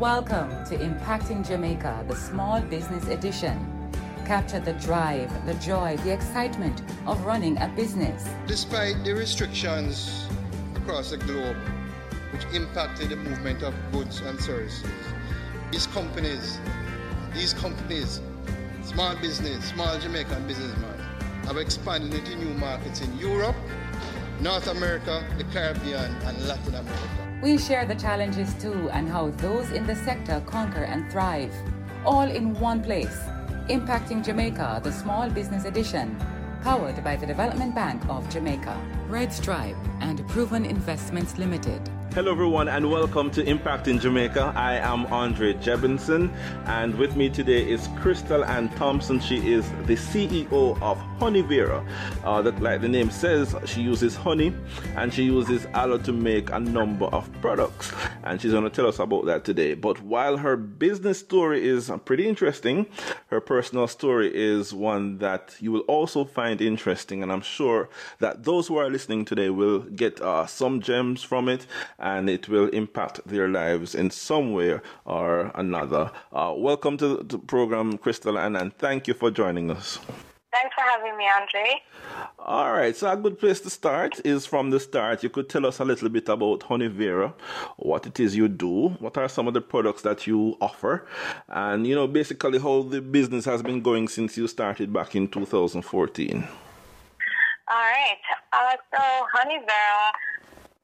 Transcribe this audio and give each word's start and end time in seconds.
Welcome 0.00 0.48
to 0.64 0.78
Impacting 0.78 1.46
Jamaica, 1.46 2.06
the 2.08 2.16
Small 2.16 2.62
Business 2.62 3.06
Edition. 3.08 3.92
Capture 4.24 4.58
the 4.58 4.72
drive, 4.72 5.30
the 5.44 5.52
joy, 5.56 5.98
the 5.98 6.10
excitement 6.10 6.80
of 7.06 7.22
running 7.26 7.58
a 7.58 7.68
business. 7.76 8.26
Despite 8.46 9.04
the 9.04 9.12
restrictions 9.12 10.26
across 10.74 11.10
the 11.10 11.18
globe, 11.18 11.58
which 12.32 12.46
impacted 12.54 13.10
the 13.10 13.16
movement 13.16 13.62
of 13.62 13.74
goods 13.92 14.20
and 14.20 14.40
services, 14.40 14.90
these 15.70 15.86
companies, 15.88 16.58
these 17.34 17.52
companies, 17.52 18.22
small 18.82 19.14
business, 19.16 19.66
small 19.66 19.98
Jamaican 19.98 20.46
businessmen, 20.46 20.98
have 21.44 21.58
expanded 21.58 22.14
into 22.14 22.36
new 22.36 22.54
markets 22.54 23.02
in 23.02 23.18
Europe, 23.18 23.56
North 24.40 24.66
America, 24.66 25.22
the 25.36 25.44
Caribbean, 25.44 26.10
and 26.22 26.48
Latin 26.48 26.76
America. 26.76 27.29
We 27.42 27.56
share 27.56 27.86
the 27.86 27.94
challenges 27.94 28.52
too 28.60 28.90
and 28.90 29.08
how 29.08 29.30
those 29.30 29.70
in 29.70 29.86
the 29.86 29.96
sector 29.96 30.42
conquer 30.44 30.84
and 30.84 31.10
thrive. 31.10 31.54
All 32.04 32.28
in 32.30 32.52
one 32.60 32.82
place. 32.82 33.16
Impacting 33.68 34.22
Jamaica, 34.22 34.82
the 34.84 34.92
Small 34.92 35.30
Business 35.30 35.64
Edition. 35.64 36.18
Powered 36.62 37.02
by 37.02 37.16
the 37.16 37.26
Development 37.26 37.74
Bank 37.74 38.06
of 38.10 38.28
Jamaica, 38.28 38.76
Red 39.08 39.32
Stripe, 39.32 39.76
and 40.00 40.28
Proven 40.28 40.66
Investments 40.66 41.38
Limited. 41.38 41.80
Hello, 42.12 42.32
everyone, 42.32 42.66
and 42.66 42.90
welcome 42.90 43.30
to 43.30 43.44
Impacting 43.44 44.00
Jamaica. 44.00 44.52
I 44.56 44.74
am 44.78 45.06
Andre 45.12 45.54
Jebbinson, 45.54 46.28
and 46.66 46.92
with 46.96 47.14
me 47.14 47.30
today 47.30 47.62
is 47.70 47.86
Christal-Ann 48.00 48.70
Thompson. 48.70 49.20
She 49.20 49.52
is 49.52 49.64
the 49.86 49.94
CEO 49.94 50.82
of 50.82 50.98
Honey 51.20 51.42
Vera. 51.42 51.86
Uh, 52.24 52.42
that, 52.42 52.60
like 52.60 52.80
the 52.80 52.88
name 52.88 53.12
says, 53.12 53.54
she 53.64 53.82
uses 53.82 54.16
honey 54.16 54.52
and 54.96 55.14
she 55.14 55.22
uses 55.22 55.66
aloe 55.66 55.98
to 55.98 56.12
make 56.12 56.50
a 56.50 56.58
number 56.58 57.06
of 57.06 57.30
products, 57.40 57.92
and 58.24 58.42
she's 58.42 58.50
going 58.50 58.64
to 58.64 58.70
tell 58.70 58.88
us 58.88 58.98
about 58.98 59.26
that 59.26 59.44
today. 59.44 59.74
But 59.74 60.02
while 60.02 60.36
her 60.36 60.56
business 60.56 61.20
story 61.20 61.64
is 61.64 61.92
pretty 62.04 62.26
interesting, 62.28 62.86
her 63.28 63.40
personal 63.40 63.86
story 63.86 64.32
is 64.34 64.74
one 64.74 65.18
that 65.18 65.54
you 65.60 65.70
will 65.70 65.82
also 65.82 66.24
find 66.24 66.60
interesting, 66.60 67.22
and 67.22 67.30
I'm 67.30 67.40
sure 67.40 67.88
that 68.18 68.42
those 68.42 68.66
who 68.66 68.78
are 68.78 68.90
listening 68.90 69.24
today 69.26 69.50
will 69.50 69.78
get 69.78 70.20
uh, 70.20 70.46
some 70.46 70.80
gems 70.80 71.22
from 71.22 71.48
it 71.48 71.68
and 72.00 72.28
it 72.28 72.48
will 72.48 72.68
impact 72.68 73.20
their 73.26 73.48
lives 73.48 73.94
in 73.94 74.10
some 74.10 74.52
way 74.52 74.80
or 75.04 75.52
another. 75.54 76.10
Uh, 76.32 76.54
welcome 76.56 76.96
to 76.96 77.18
the 77.18 77.38
program, 77.38 77.98
Christal, 77.98 78.44
and, 78.44 78.56
and 78.56 78.76
thank 78.78 79.06
you 79.06 79.14
for 79.14 79.30
joining 79.30 79.70
us. 79.70 79.98
Thanks 80.52 80.74
for 80.74 80.82
having 80.82 81.16
me, 81.16 81.28
Andre. 81.28 81.80
All 82.40 82.72
right, 82.72 82.96
so 82.96 83.08
a 83.08 83.16
good 83.16 83.38
place 83.38 83.60
to 83.60 83.70
start 83.70 84.20
is 84.24 84.46
from 84.46 84.70
the 84.70 84.80
start. 84.80 85.22
You 85.22 85.30
could 85.30 85.48
tell 85.48 85.64
us 85.64 85.78
a 85.78 85.84
little 85.84 86.08
bit 86.08 86.28
about 86.28 86.64
Honey 86.64 86.88
Vera, 86.88 87.32
what 87.76 88.04
it 88.06 88.18
is 88.18 88.34
you 88.34 88.48
do, 88.48 88.88
what 88.98 89.16
are 89.16 89.28
some 89.28 89.46
of 89.46 89.54
the 89.54 89.60
products 89.60 90.02
that 90.02 90.26
you 90.26 90.56
offer, 90.60 91.06
and 91.48 91.86
you 91.86 91.94
know 91.94 92.08
basically 92.08 92.58
how 92.58 92.82
the 92.82 93.00
business 93.00 93.44
has 93.44 93.62
been 93.62 93.80
going 93.80 94.08
since 94.08 94.36
you 94.36 94.48
started 94.48 94.92
back 94.92 95.14
in 95.14 95.28
2014. 95.28 96.48
All 97.68 97.76
right, 97.76 98.18
uh, 98.52 98.76
so 98.92 99.00
Honey 99.32 99.58
Vera, 99.58 100.12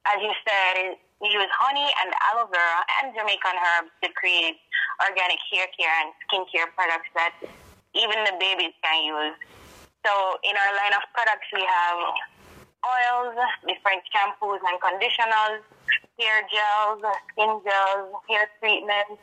as 0.05 0.21
you 0.21 0.31
said, 0.47 0.95
we 1.21 1.29
use 1.33 1.49
honey 1.57 1.89
and 2.03 2.13
aloe 2.29 2.45
vera 2.49 2.85
and 3.01 3.13
Jamaican 3.13 3.57
herbs 3.57 3.91
to 4.05 4.07
create 4.13 4.61
organic 5.01 5.41
hair 5.49 5.65
care 5.73 5.93
and 6.05 6.13
skincare 6.25 6.69
products 6.77 7.09
that 7.17 7.33
even 7.97 8.17
the 8.25 8.37
babies 8.37 8.73
can 8.85 9.01
use. 9.01 9.37
So 10.05 10.11
in 10.45 10.53
our 10.53 10.71
line 10.77 10.93
of 10.93 11.03
products, 11.17 11.49
we 11.49 11.65
have 11.65 11.99
oils, 12.85 13.33
different 13.65 14.05
shampoos 14.13 14.61
and 14.61 14.77
conditioners, 14.77 15.65
hair 16.21 16.45
gels, 16.53 17.01
skin 17.33 17.61
gels, 17.65 18.13
hair 18.29 18.45
treatments, 18.61 19.17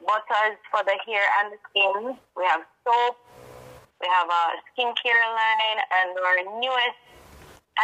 butters 0.00 0.56
for 0.72 0.80
the 0.84 0.96
hair 1.04 1.24
and 1.40 1.52
the 1.52 1.58
skin. 1.68 2.16
We 2.36 2.44
have 2.48 2.64
soap. 2.84 3.20
We 4.00 4.08
have 4.10 4.26
a 4.26 4.44
skincare 4.72 5.26
line, 5.30 5.78
and 5.78 6.10
our 6.18 6.58
newest 6.58 7.02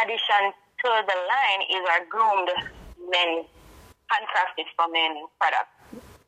addition 0.03 0.51
to 0.83 0.89
the 1.07 1.17
line 1.29 1.61
is 1.71 1.83
our 1.87 2.03
groomed 2.09 2.49
men 3.09 3.45
handcrafted 4.09 4.69
for 4.77 4.87
men 4.89 5.25
products. 5.37 5.73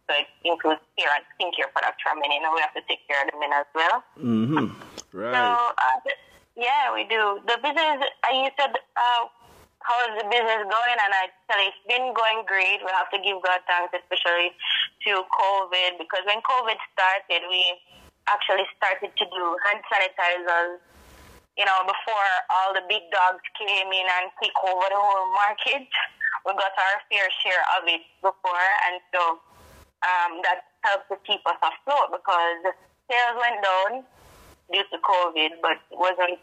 So 0.10 0.18
it 0.18 0.28
includes 0.44 0.82
hair 0.98 1.10
and 1.16 1.24
skincare 1.38 1.72
products 1.72 2.02
for 2.04 2.14
men. 2.20 2.32
You 2.34 2.42
know, 2.42 2.54
we 2.54 2.62
have 2.62 2.76
to 2.76 2.84
take 2.90 3.06
care 3.08 3.22
of 3.24 3.32
the 3.32 3.38
men 3.40 3.54
as 3.54 3.70
well. 3.74 4.04
Mm-hmm. 4.20 4.68
Right. 5.16 5.34
So, 5.34 5.44
uh, 5.78 5.98
yeah, 6.58 6.92
we 6.94 7.08
do. 7.08 7.40
The 7.48 7.58
business, 7.64 8.04
uh, 8.28 8.34
you 8.36 8.52
said, 8.60 8.76
uh, 8.76 9.22
how 9.82 9.98
is 10.12 10.14
the 10.22 10.28
business 10.30 10.62
going? 10.68 10.98
And 11.00 11.12
I 11.16 11.32
tell 11.50 11.62
you, 11.64 11.72
it's 11.72 11.84
been 11.88 12.14
going 12.14 12.46
great. 12.46 12.84
We 12.84 12.92
have 12.94 13.10
to 13.16 13.20
give 13.24 13.40
God 13.42 13.64
thanks, 13.66 13.96
especially 13.98 14.54
to 15.08 15.26
COVID, 15.26 15.98
because 15.98 16.22
when 16.28 16.44
COVID 16.46 16.78
started, 16.94 17.42
we 17.50 17.66
actually 18.30 18.68
started 18.78 19.10
to 19.16 19.26
do 19.26 19.44
hand 19.66 19.82
sanitizers 19.90 20.84
you 21.62 21.66
know, 21.70 21.86
before 21.86 22.30
all 22.50 22.74
the 22.74 22.82
big 22.90 23.06
dogs 23.14 23.46
came 23.54 23.94
in 23.94 24.06
and 24.18 24.34
took 24.42 24.58
over 24.66 24.90
the 24.90 24.98
whole 24.98 25.30
market 25.38 25.86
we 26.46 26.54
got 26.58 26.74
our 26.74 26.98
fair 27.10 27.30
share 27.46 27.64
of 27.78 27.86
it 27.86 28.02
before, 28.22 28.70
and 28.90 28.98
so 29.14 29.38
um, 30.02 30.42
that 30.42 30.66
helped 30.82 31.10
to 31.14 31.18
keep 31.22 31.42
us 31.46 31.60
afloat 31.62 32.10
because 32.10 32.74
sales 33.06 33.38
went 33.38 33.62
down 33.62 33.92
due 34.74 34.86
to 34.90 34.98
COVID, 34.98 35.62
but 35.62 35.78
it 35.94 35.98
wasn't 35.98 36.42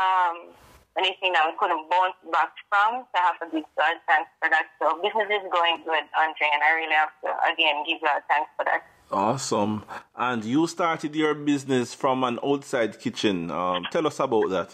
um, 0.00 0.56
anything 0.96 1.36
that 1.36 1.44
we 1.44 1.52
couldn't 1.60 1.84
bounce 1.92 2.16
back 2.32 2.56
from. 2.72 3.04
So 3.12 3.14
I 3.20 3.36
have 3.36 3.40
to 3.44 3.48
give 3.52 3.68
God 3.76 4.00
thanks 4.08 4.32
for 4.40 4.48
that. 4.48 4.72
So 4.80 4.96
business 5.04 5.28
is 5.28 5.44
going 5.52 5.84
good, 5.84 6.06
Andre, 6.16 6.48
and 6.48 6.62
I 6.64 6.70
really 6.80 6.96
have 6.96 7.12
to 7.20 7.30
again 7.52 7.84
give 7.84 8.00
God 8.00 8.24
thanks 8.32 8.48
for 8.56 8.64
that. 8.64 8.80
Awesome. 9.10 9.82
And 10.14 10.44
you 10.44 10.66
started 10.66 11.16
your 11.16 11.34
business 11.34 11.94
from 11.94 12.22
an 12.22 12.38
outside 12.44 12.98
kitchen. 13.00 13.50
Um, 13.50 13.84
tell 13.90 14.06
us 14.06 14.20
about 14.20 14.50
that. 14.50 14.70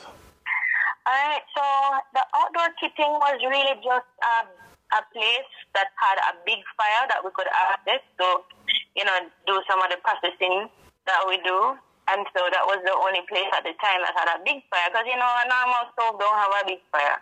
Alright, 1.09 1.47
so 1.57 1.65
the 2.13 2.25
outdoor 2.35 2.69
kitchen 2.77 3.09
was 3.17 3.41
really 3.41 3.79
just 3.81 4.11
a, 4.21 4.37
a 4.93 5.01
place 5.15 5.51
that 5.73 5.89
had 5.97 6.19
a 6.29 6.37
big 6.45 6.61
fire 6.77 7.07
that 7.09 7.25
we 7.25 7.31
could 7.33 7.47
access 7.49 8.03
to, 8.21 8.43
you 8.93 9.05
know, 9.07 9.17
do 9.47 9.63
some 9.71 9.81
of 9.81 9.89
the 9.89 9.97
processing 10.05 10.69
that 11.07 11.23
we 11.25 11.39
do. 11.41 11.79
And 12.11 12.27
so 12.37 12.45
that 12.53 12.67
was 12.67 12.83
the 12.85 12.93
only 12.93 13.25
place 13.31 13.49
at 13.57 13.65
the 13.65 13.73
time 13.81 14.05
that 14.05 14.15
had 14.19 14.37
a 14.37 14.43
big 14.45 14.67
fire 14.69 14.91
because, 14.93 15.09
you 15.09 15.17
know, 15.17 15.33
a 15.33 15.47
normal 15.49 15.91
stove 15.97 16.21
don't 16.21 16.39
have 16.39 16.53
a 16.61 16.63
big 16.67 16.83
fire. 16.93 17.19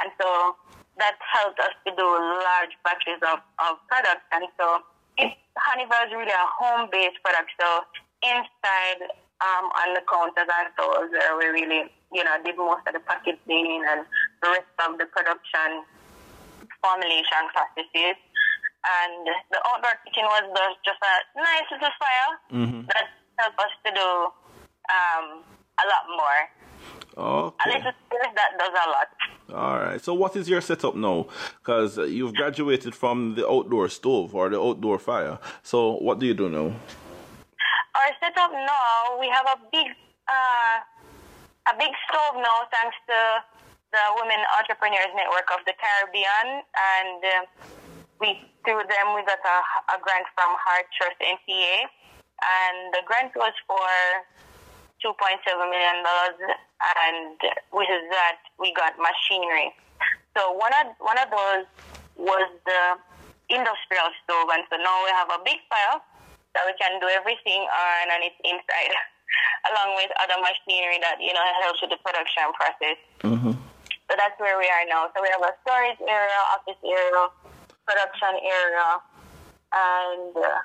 And 0.00 0.10
so 0.16 0.56
that 0.96 1.18
helped 1.20 1.60
us 1.60 1.74
to 1.86 1.90
do 1.92 2.06
large 2.06 2.74
batches 2.86 3.20
of, 3.20 3.42
of 3.60 3.82
products. 3.90 4.26
And 4.32 4.46
so 4.56 4.80
it, 5.18 5.32
Honey 5.56 5.86
Vera 5.86 6.06
is 6.06 6.12
really 6.12 6.34
a 6.34 6.46
home-based 6.58 7.18
product. 7.22 7.50
So 7.60 7.68
inside 8.22 9.00
um, 9.42 9.68
on 9.74 9.94
the 9.94 10.02
counters 10.08 10.48
and 10.48 10.68
stores 10.74 11.10
where 11.12 11.36
we 11.36 11.46
really 11.52 11.90
you 12.14 12.22
know, 12.22 12.38
did 12.46 12.56
most 12.56 12.86
of 12.86 12.94
the 12.94 13.02
packaging 13.02 13.82
and 13.90 14.06
the 14.40 14.48
rest 14.54 14.70
of 14.86 14.96
the 14.96 15.06
production 15.10 15.82
formulation 16.78 17.42
processes. 17.50 18.16
And 18.86 19.26
the 19.50 19.58
outdoor 19.66 19.98
kitchen 20.06 20.24
was 20.30 20.46
just 20.86 21.02
a 21.02 21.14
nice 21.34 21.66
little 21.72 21.94
fire 21.98 22.32
mm-hmm. 22.52 22.86
that 22.86 23.10
helped 23.40 23.58
us 23.58 23.74
to 23.82 23.90
do 23.90 24.08
um, 24.92 25.26
a 25.78 25.84
lot 25.86 26.04
more. 26.08 26.40
Okay. 27.16 27.70
A 27.70 27.74
little 27.74 27.92
space 28.06 28.32
that 28.34 28.50
does 28.58 28.74
a 28.74 28.88
lot. 28.90 29.08
All 29.52 29.78
right. 29.78 30.00
So, 30.00 30.14
what 30.14 30.36
is 30.36 30.48
your 30.48 30.60
setup 30.60 30.96
now? 30.96 31.26
Because 31.60 31.96
you've 31.96 32.34
graduated 32.34 32.94
from 32.94 33.34
the 33.36 33.48
outdoor 33.48 33.88
stove 33.88 34.34
or 34.34 34.48
the 34.48 34.60
outdoor 34.60 34.98
fire. 34.98 35.38
So, 35.62 35.96
what 35.98 36.18
do 36.18 36.26
you 36.26 36.34
do 36.34 36.48
now? 36.48 36.74
Our 37.94 38.10
setup 38.20 38.50
now, 38.50 39.20
we 39.20 39.28
have 39.28 39.46
a 39.46 39.58
big 39.70 39.86
uh, 40.26 40.76
a 41.70 41.74
big 41.78 41.92
stove 42.08 42.36
now, 42.36 42.68
thanks 42.72 42.96
to 43.08 43.18
the 43.92 44.04
Women 44.18 44.42
Entrepreneurs 44.58 45.12
Network 45.14 45.48
of 45.54 45.62
the 45.64 45.72
Caribbean, 45.78 46.60
and 46.60 47.20
uh, 47.22 47.30
we 48.20 48.42
through 48.66 48.82
them 48.90 49.14
we 49.14 49.22
got 49.22 49.38
a, 49.38 49.58
a 49.94 49.96
grant 50.02 50.26
from 50.34 50.50
HEART 50.58 50.86
Trust 50.98 51.18
NTA, 51.22 51.86
and 52.42 52.76
the 52.92 53.06
grant 53.06 53.32
was 53.36 53.54
for 53.70 53.86
two 55.04 55.12
point 55.20 55.36
seven 55.44 55.68
million 55.68 56.00
dollars, 56.00 56.40
and 56.40 57.36
with 57.76 57.92
that 58.08 58.40
we 58.56 58.72
got 58.72 58.96
machinery. 58.96 59.68
So 60.32 60.56
one 60.56 60.72
of 60.80 60.96
one 60.98 61.20
of 61.20 61.28
those 61.28 61.68
was 62.16 62.48
the 62.64 62.82
industrial 63.52 64.08
stove, 64.24 64.48
and 64.48 64.64
so 64.72 64.80
now 64.80 65.04
we 65.04 65.12
have 65.12 65.28
a 65.28 65.40
big 65.44 65.60
fire 65.68 66.00
that 66.56 66.64
we 66.64 66.72
can 66.80 66.96
do 67.04 67.12
everything 67.12 67.68
on, 67.68 68.04
and 68.08 68.24
it's 68.24 68.40
inside. 68.40 68.96
along 69.70 69.96
with 69.96 70.12
other 70.20 70.36
machinery 70.40 71.00
that 71.00 71.16
you 71.20 71.32
know 71.32 71.44
helps 71.64 71.80
with 71.80 71.90
the 71.90 72.00
production 72.04 72.48
process. 72.54 72.98
Mm-hmm. 73.24 73.54
So 74.08 74.12
that's 74.16 74.36
where 74.36 74.60
we 74.60 74.68
are 74.68 74.84
now. 74.88 75.08
So 75.16 75.24
we 75.24 75.30
have 75.32 75.40
a 75.40 75.54
storage 75.64 76.00
area, 76.04 76.38
office 76.52 76.80
area, 76.84 77.24
production 77.88 78.34
area, 78.44 78.88
and 79.72 80.32
uh, 80.36 80.60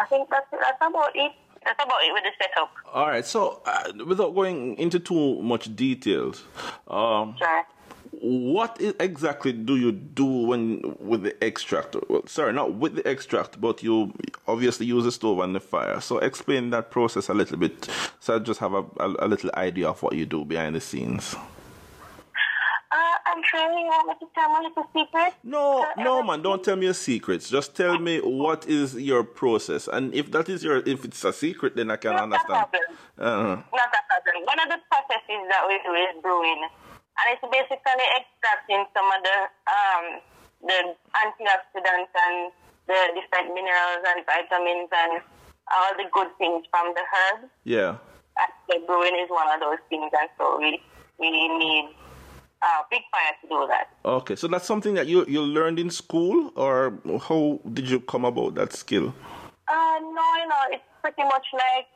I 0.00 0.04
think 0.08 0.30
that's 0.30 0.48
that's 0.50 0.80
about 0.80 1.12
it. 1.14 1.32
That's 1.68 1.84
about 1.84 2.02
it 2.02 2.12
with 2.14 2.24
the 2.24 2.30
setup. 2.42 2.70
All 2.94 3.06
right. 3.08 3.26
So, 3.26 3.60
uh, 3.66 3.92
without 4.06 4.34
going 4.34 4.78
into 4.78 4.98
too 4.98 5.42
much 5.42 5.76
details, 5.76 6.42
um, 6.88 7.36
sure. 7.38 7.66
what 8.12 8.80
exactly 8.98 9.52
do 9.52 9.76
you 9.76 9.92
do 9.92 10.24
when 10.24 10.96
with 10.98 11.24
the 11.24 11.44
extract? 11.44 11.94
Well, 12.08 12.26
sorry, 12.26 12.54
not 12.54 12.74
with 12.76 12.94
the 12.94 13.06
extract, 13.06 13.60
but 13.60 13.82
you 13.82 14.14
obviously 14.46 14.86
use 14.86 15.04
the 15.04 15.12
stove 15.12 15.40
and 15.40 15.54
the 15.54 15.60
fire. 15.60 16.00
So 16.00 16.16
explain 16.18 16.70
that 16.70 16.90
process 16.90 17.28
a 17.28 17.34
little 17.34 17.58
bit, 17.58 17.90
so 18.18 18.36
I 18.36 18.38
just 18.38 18.60
have 18.60 18.72
a, 18.72 18.84
a, 18.98 19.26
a 19.26 19.28
little 19.28 19.50
idea 19.52 19.88
of 19.88 20.02
what 20.02 20.14
you 20.14 20.24
do 20.24 20.46
behind 20.46 20.74
the 20.74 20.80
scenes. 20.80 21.36
I'm 23.28 23.42
you 23.42 24.14
to 24.20 24.26
tell 24.34 24.60
me 24.60 24.70
a 24.76 24.82
secret. 24.96 25.34
No, 25.44 25.86
no, 25.98 26.22
man, 26.22 26.42
don't 26.42 26.64
tell 26.64 26.76
me 26.76 26.86
your 26.86 26.94
secrets. 26.94 27.50
Just 27.50 27.76
tell 27.76 27.98
me 27.98 28.20
what 28.20 28.66
is 28.66 28.94
your 28.94 29.22
process, 29.22 29.88
and 29.88 30.14
if 30.14 30.30
that 30.32 30.48
is 30.48 30.64
your, 30.64 30.78
if 30.86 31.04
it's 31.04 31.24
a 31.24 31.32
secret, 31.32 31.76
then 31.76 31.90
I 31.90 31.96
can 31.96 32.12
Not 32.12 32.22
understand. 32.24 32.66
A 33.18 33.22
uh-huh. 33.22 33.56
Not 33.72 33.90
a 33.92 34.02
problem. 34.08 34.44
One 34.44 34.60
of 34.60 34.68
the 34.68 34.80
processes 34.88 35.42
that 35.50 35.64
we 35.68 35.76
do 35.84 35.92
is 35.92 36.22
brewing, 36.22 36.62
and 36.64 37.26
it's 37.32 37.44
basically 37.52 38.08
extracting 38.16 38.84
some 38.96 39.08
of 39.12 39.20
the 39.22 39.38
um 39.68 40.04
the 40.64 40.78
antioxidants 41.14 42.12
and 42.14 42.52
the 42.86 43.00
different 43.14 43.54
minerals 43.54 44.02
and 44.08 44.24
vitamins 44.26 44.88
and 44.90 45.22
all 45.70 45.92
the 45.96 46.08
good 46.10 46.32
things 46.38 46.64
from 46.70 46.94
the 46.94 47.04
herbs. 47.04 47.52
Yeah. 47.64 48.00
And 48.40 48.52
the 48.68 48.86
brewing 48.86 49.14
is 49.20 49.28
one 49.28 49.46
of 49.52 49.60
those 49.60 49.82
things, 49.88 50.10
and 50.16 50.30
so 50.38 50.58
we 50.58 50.80
we 51.18 51.30
need 51.30 51.92
uh, 52.62 52.82
big 52.90 53.02
fire 53.10 53.34
to 53.42 53.48
do 53.48 53.66
that. 53.68 53.88
Okay, 54.04 54.36
so 54.36 54.48
that's 54.48 54.66
something 54.66 54.94
that 54.94 55.06
you 55.06 55.24
you 55.26 55.42
learned 55.42 55.78
in 55.78 55.90
school, 55.90 56.52
or 56.56 56.98
how 57.28 57.60
did 57.72 57.88
you 57.88 58.00
come 58.00 58.24
about 58.24 58.54
that 58.54 58.72
skill? 58.72 59.14
Uh, 59.68 59.98
no, 60.00 60.24
you 60.40 60.48
know, 60.48 60.62
it's 60.72 60.84
pretty 61.02 61.22
much 61.24 61.46
like 61.52 61.86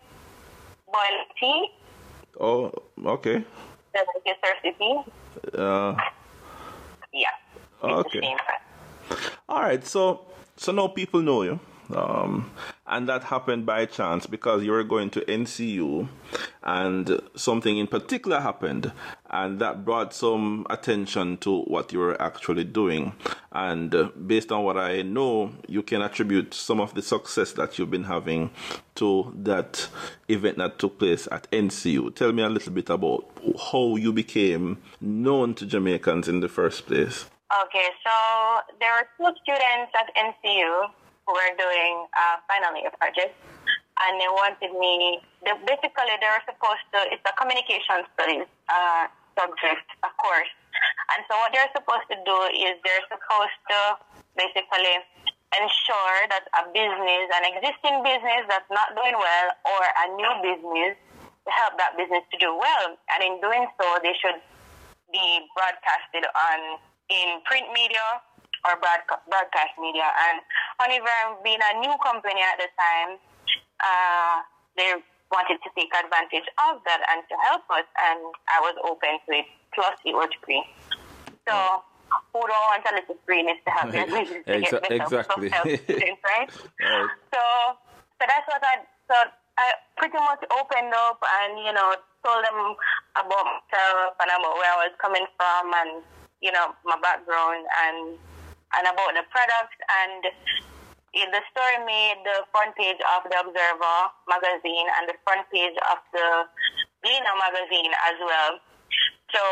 boiling 0.87 1.31
tea. 1.41 1.69
Oh, 2.41 2.73
okay. 3.07 3.45
Like 3.95 4.07
a 4.27 4.35
recipe. 4.43 4.93
Uh, 5.57 5.97
yeah. 7.13 7.29
Okay. 7.83 8.37
All 9.49 9.61
right, 9.61 9.85
so 9.85 10.27
so 10.57 10.73
now 10.73 10.89
people 10.89 11.21
know 11.23 11.43
you. 11.43 11.59
Um, 11.91 12.51
and 12.87 13.09
that 13.09 13.25
happened 13.25 13.65
by 13.67 13.87
chance 13.87 14.27
because 14.27 14.63
you 14.63 14.73
were 14.73 14.85
going 14.85 15.11
to 15.11 15.21
NCU 15.23 16.09
and 16.63 17.21
something 17.35 17.79
in 17.79 17.87
particular 17.87 18.41
happened 18.41 18.93
and 19.31 19.59
that 19.61 19.85
brought 19.85 20.13
some 20.13 20.67
attention 20.69 21.39
to 21.39 21.63
what 21.63 21.93
you 21.93 21.99
were 21.99 22.21
actually 22.21 22.65
doing. 22.65 23.13
And 23.51 23.95
uh, 23.95 24.11
based 24.27 24.53
on 24.53 24.65
what 24.65 24.77
I 24.77 25.03
know, 25.03 25.53
you 25.69 25.83
can 25.83 26.03
attribute 26.03 26.55
some 26.55 26.81
of 26.81 26.95
the 26.95 27.03
success 27.03 27.53
that 27.53 27.79
you've 27.79 27.91
been 27.91 28.05
having 28.05 28.51
to 28.97 29.33
that 29.39 29.89
event 30.29 30.59
that 30.59 30.79
took 30.79 30.99
place 30.99 31.27
at 31.31 31.51
NCU. 31.51 32.15
Tell 32.15 32.33
me 32.33 32.43
a 32.43 32.49
little 32.49 32.73
bit 32.73 32.91
about 32.91 33.31
how 33.71 33.97
you 33.97 34.13
became 34.13 34.79
known 35.01 35.55
to 35.55 35.67
Jamaicans 35.67 36.29
in 36.29 36.41
the 36.41 36.49
first 36.49 36.87
place. 36.87 37.27
Okay, 37.65 37.89
so 38.05 38.61
there 38.81 38.93
were 38.93 39.09
two 39.19 39.37
students 39.43 39.93
at 39.95 40.09
NCU 40.17 40.91
were 41.33 41.53
doing 41.57 42.07
a 42.13 42.27
final 42.47 42.77
year 42.77 42.93
project, 43.01 43.33
and 44.07 44.13
they 44.21 44.29
wanted 44.29 44.73
me. 44.77 45.25
They, 45.43 45.57
basically, 45.65 46.15
they 46.21 46.31
were 46.31 46.45
supposed 46.45 46.85
to. 46.93 46.99
It's 47.09 47.25
a 47.25 47.35
communication 47.41 48.05
studies 48.15 48.47
uh, 48.69 49.09
subject, 49.35 49.87
a 50.05 50.11
course, 50.21 50.53
and 51.17 51.21
so 51.29 51.37
what 51.41 51.51
they're 51.57 51.73
supposed 51.73 52.07
to 52.13 52.19
do 52.23 52.39
is 52.53 52.77
they're 52.85 53.07
supposed 53.09 53.59
to 53.73 53.81
basically 54.37 54.97
ensure 55.53 56.19
that 56.33 56.49
a 56.57 56.63
business, 56.73 57.25
an 57.37 57.45
existing 57.53 58.01
business 58.01 58.49
that's 58.49 58.69
not 58.73 58.97
doing 58.97 59.13
well, 59.13 59.49
or 59.69 59.83
a 59.85 60.07
new 60.17 60.33
business, 60.41 60.97
help 61.49 61.77
that 61.77 61.93
business 62.01 62.25
to 62.33 62.37
do 62.41 62.49
well, 62.57 62.97
and 63.13 63.21
in 63.21 63.37
doing 63.45 63.69
so, 63.77 63.87
they 64.01 64.17
should 64.17 64.41
be 65.13 65.45
broadcasted 65.53 66.25
on 66.25 66.81
in 67.13 67.45
print 67.45 67.69
media 67.77 68.23
or 68.65 68.79
broadcast, 68.79 69.23
broadcast 69.29 69.75
media. 69.79 70.07
And 70.07 70.43
Honey 70.79 71.03
Vera, 71.03 71.35
being 71.43 71.61
a 71.63 71.73
new 71.83 71.95
company 72.03 72.43
at 72.43 72.59
the 72.59 72.69
time, 72.79 73.19
uh, 73.83 74.43
they 74.77 74.95
wanted 75.31 75.59
to 75.65 75.69
take 75.75 75.91
advantage 75.97 76.47
of 76.71 76.79
that 76.85 77.01
and 77.11 77.25
to 77.27 77.35
help 77.49 77.65
us, 77.73 77.89
and 78.13 78.21
I 78.53 78.61
was 78.61 78.77
open 78.85 79.19
to 79.27 79.31
it. 79.43 79.49
Plus, 79.75 79.97
it 80.05 80.13
was 80.13 80.29
free. 80.45 80.63
So, 81.49 81.55
who 82.33 82.41
don't 82.45 82.67
want 82.69 82.85
a 82.85 82.93
little 82.95 83.17
freeness 83.25 83.57
to 83.65 83.71
have 83.73 83.89
their 83.95 84.07
business 84.07 84.45
to 84.47 84.53
Exa- 84.53 84.85
exactly. 84.91 85.49
students, 85.49 86.23
right? 86.31 86.49
Right. 86.53 87.09
So, 87.33 87.41
so 88.21 88.23
that's 88.23 88.47
what 88.47 88.63
I. 88.63 88.85
So 89.09 89.17
I 89.59 89.77
pretty 89.97 90.17
much 90.17 90.41
opened 90.49 90.93
up 90.95 91.21
and 91.21 91.59
you 91.61 91.73
know 91.73 91.93
told 92.25 92.41
them 92.45 92.77
about 93.19 93.45
myself 93.45 94.17
and 94.21 94.31
about 94.33 94.55
where 94.57 94.73
I 94.73 94.89
was 94.89 94.95
coming 94.97 95.27
from 95.37 95.73
and 95.75 96.03
you 96.41 96.53
know 96.53 96.73
my 96.85 96.97
background 97.03 97.67
and 97.85 98.17
and 98.79 98.85
about 98.89 99.13
the 99.15 99.25
product 99.31 99.77
and 100.03 100.25
the 101.13 101.43
story 101.53 101.79
made 101.85 102.25
the 102.25 102.45
front 102.53 102.73
page 102.77 102.97
of 103.17 103.29
the 103.29 103.37
Observer 103.37 103.99
magazine 104.29 104.89
and 104.97 105.09
the 105.09 105.17
front 105.25 105.45
page 105.53 105.77
of 105.93 105.99
the 106.13 106.49
Gleaner 107.05 107.37
magazine 107.37 107.93
as 108.09 108.17
well. 108.21 108.53
So 109.35 109.43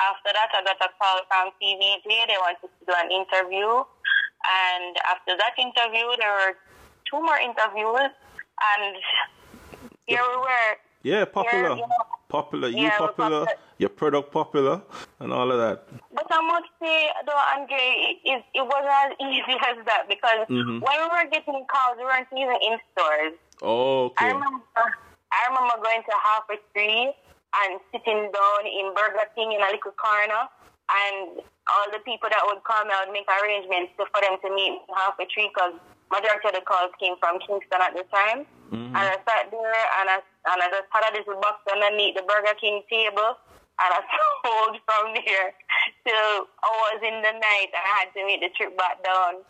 after 0.00 0.30
that, 0.32 0.52
I 0.52 0.60
got 0.64 0.76
a 0.82 0.90
call 1.00 1.24
from 1.28 1.52
TVJ. 1.56 2.04
They 2.04 2.36
wanted 2.36 2.68
to 2.68 2.84
do 2.84 2.92
an 2.92 3.08
interview, 3.08 3.84
and 4.44 4.92
after 5.08 5.36
that 5.36 5.56
interview, 5.56 6.04
there 6.18 6.32
were 6.32 6.52
two 7.08 7.20
more 7.22 7.38
interviews, 7.38 8.12
and 8.76 8.96
here 10.06 10.20
we 10.20 10.36
were. 10.36 10.76
Yeah, 11.02 11.24
popular. 11.24 11.76
Here, 11.76 11.84
you 11.84 11.88
know, 11.88 12.04
popular. 12.28 12.68
You 12.68 12.84
Yeah, 12.88 12.98
popular. 12.98 13.46
popular. 13.46 13.62
Your 13.78 13.90
product 13.90 14.32
popular, 14.32 14.80
and 15.20 15.32
all 15.32 15.52
of 15.52 15.58
that. 15.58 15.84
But 16.12 16.26
I 16.30 16.40
must 16.40 16.70
say, 16.80 17.08
though, 17.26 17.42
Andre, 17.54 17.76
it, 17.76 18.16
it, 18.24 18.44
it 18.54 18.64
wasn't 18.64 18.88
as 19.04 19.12
easy 19.28 19.56
as 19.68 19.76
that 19.84 20.08
because 20.08 20.48
Mhm. 20.48 20.80
when 20.80 20.96
we 21.02 21.08
were 21.12 21.28
getting 21.30 21.60
calls, 21.68 21.96
we 21.98 22.04
weren't 22.04 22.28
even 22.32 22.56
in 22.62 22.78
stores. 22.92 23.34
I 23.62 23.66
Okay. 23.66 24.32
remember, 24.32 24.64
I 25.32 25.40
remember 25.48 25.76
going 25.82 26.02
to 26.02 26.14
Halfway 26.24 26.58
Tree 26.72 27.12
and 27.60 27.80
sitting 27.92 28.30
down 28.32 28.60
in 28.66 28.94
Burger 28.96 29.28
King 29.34 29.52
in 29.52 29.60
a 29.60 29.70
little 29.72 29.92
corner, 29.92 30.48
and 30.88 31.40
all 31.68 31.86
the 31.92 32.00
people 32.00 32.28
that 32.32 32.40
would 32.48 32.62
come, 32.64 32.88
I 32.88 33.04
would 33.04 33.12
make 33.12 33.28
arrangements 33.28 33.92
to, 33.98 34.06
for 34.12 34.20
them 34.24 34.38
to 34.40 34.48
meet 34.54 34.72
in 34.88 34.94
Halfway 34.96 35.26
Tree 35.26 35.50
because 35.52 35.74
majority 36.12 36.48
of 36.48 36.54
the 36.54 36.62
calls 36.62 36.92
came 37.00 37.16
from 37.18 37.38
Kingston 37.44 37.82
at 37.82 37.92
the 37.92 38.04
time. 38.08 38.46
Mm-hmm. 38.72 38.94
And 38.94 39.04
I 39.04 39.16
sat 39.26 39.50
there 39.50 39.84
and 40.00 40.06
I 40.10 40.18
and 40.46 40.62
I 40.62 40.70
just 40.70 40.88
had 40.90 41.04
a 41.10 41.12
little 41.16 41.40
box 41.40 41.60
underneath 41.66 42.14
the 42.14 42.22
Burger 42.22 42.54
King 42.60 42.82
table, 42.90 43.34
and 43.82 43.90
I 43.90 44.00
sold 44.46 44.78
from 44.86 45.14
there 45.14 45.52
till 46.06 46.46
hours 46.62 47.02
in 47.02 47.22
the 47.22 47.34
night. 47.34 47.70
I 47.74 47.84
had 47.98 48.08
to 48.14 48.24
make 48.24 48.40
the 48.40 48.50
trip 48.56 48.78
back 48.78 49.02
down. 49.02 49.42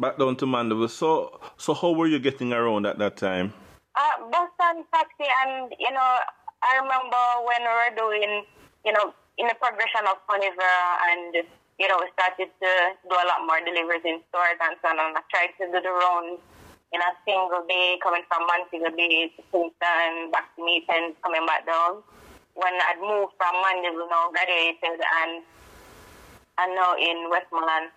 Back 0.00 0.18
down 0.18 0.36
to 0.36 0.46
Mandeville. 0.46 0.88
So, 0.88 1.40
so 1.56 1.74
how 1.74 1.92
were 1.92 2.06
you 2.06 2.18
getting 2.18 2.52
around 2.52 2.86
at 2.86 2.98
that 2.98 3.16
time? 3.16 3.52
Uh, 3.96 4.28
Boston 4.30 4.84
taxi, 4.92 5.24
and 5.46 5.72
you 5.80 5.90
know, 5.90 6.10
I 6.62 6.76
remember 6.84 7.22
when 7.48 7.62
we 7.64 7.72
were 7.72 7.94
doing, 7.96 8.44
you 8.84 8.92
know, 8.92 9.14
in 9.38 9.48
the 9.48 9.56
progression 9.56 10.04
of 10.04 10.20
Honey 10.28 10.52
Vera, 10.52 10.92
and 11.12 11.48
you 11.80 11.88
know, 11.88 11.96
we 12.00 12.08
started 12.12 12.48
to 12.48 12.70
do 13.08 13.14
a 13.16 13.26
lot 13.28 13.44
more 13.44 13.60
deliveries 13.64 14.04
in 14.04 14.20
stores 14.28 14.60
and 14.60 14.76
so 14.80 14.88
on. 14.88 15.00
And 15.00 15.16
I 15.16 15.20
tried 15.28 15.52
to 15.60 15.68
do 15.68 15.80
the 15.80 15.92
rounds 15.92 16.40
in 16.92 17.00
a 17.02 17.10
single 17.26 17.64
day, 17.66 17.98
coming 18.02 18.22
from 18.30 18.46
Montego 18.46 18.94
Bay 18.94 19.32
to 19.34 19.42
Kingston, 19.50 20.30
back 20.30 20.54
to 20.54 20.64
Meaton, 20.64 21.14
coming 21.22 21.44
back 21.46 21.66
down. 21.66 22.02
When 22.54 22.72
I'd 22.72 23.02
moved 23.02 23.36
from 23.36 23.52
Mandeville, 23.60 24.08
now 24.08 24.30
graduated, 24.32 24.96
and 24.96 25.44
and 26.58 26.70
now 26.74 26.96
in 26.96 27.28
Westmoreland. 27.28 27.92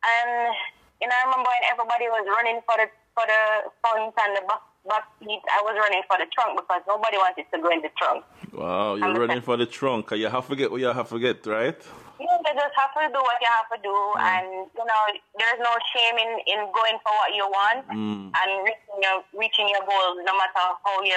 And 0.00 0.54
you 1.02 1.08
know, 1.08 1.16
I 1.16 1.24
remember 1.28 1.48
when 1.50 1.64
everybody 1.68 2.06
was 2.08 2.24
running 2.24 2.60
for 2.64 2.76
the 2.80 2.86
for 3.12 3.26
the 3.26 3.68
front 3.82 4.14
and 4.16 4.32
the 4.36 4.42
back, 4.48 4.62
back 4.88 5.04
seat, 5.20 5.42
I 5.50 5.60
was 5.60 5.76
running 5.76 6.02
for 6.08 6.16
the 6.16 6.28
trunk 6.32 6.56
because 6.56 6.80
nobody 6.88 7.16
wanted 7.18 7.44
to 7.52 7.56
go 7.60 7.68
in 7.68 7.82
the 7.82 7.92
trunk. 7.98 8.24
Wow, 8.52 8.94
you're 8.94 9.04
I'm 9.04 9.16
running 9.16 9.42
for 9.42 9.56
the 9.56 9.66
trunk. 9.66 10.10
You 10.12 10.28
have 10.28 10.48
to 10.48 10.56
get 10.56 10.70
what 10.70 10.80
you 10.80 10.88
have 10.88 11.10
to 11.10 11.18
get, 11.18 11.44
right? 11.46 11.80
You 12.20 12.26
know, 12.28 12.38
they 12.44 12.52
just 12.52 12.76
have 12.76 12.92
to 12.94 13.08
do 13.08 13.20
what 13.24 13.38
you 13.40 13.48
have 13.48 13.68
to 13.72 13.78
do, 13.80 13.96
and 14.20 14.46
you 14.76 14.84
know, 14.84 15.02
there's 15.40 15.60
no 15.64 15.72
shame 15.96 16.16
in, 16.20 16.30
in 16.52 16.60
going 16.76 16.98
for 17.00 17.12
what 17.16 17.32
you 17.34 17.46
want 17.48 17.88
Mm. 17.88 18.28
and 18.36 18.50
reaching 18.68 18.98
your 19.00 19.16
reaching 19.32 19.68
your 19.72 19.80
goals, 19.88 20.20
no 20.28 20.32
matter 20.36 20.64
how 20.84 21.00
you 21.02 21.16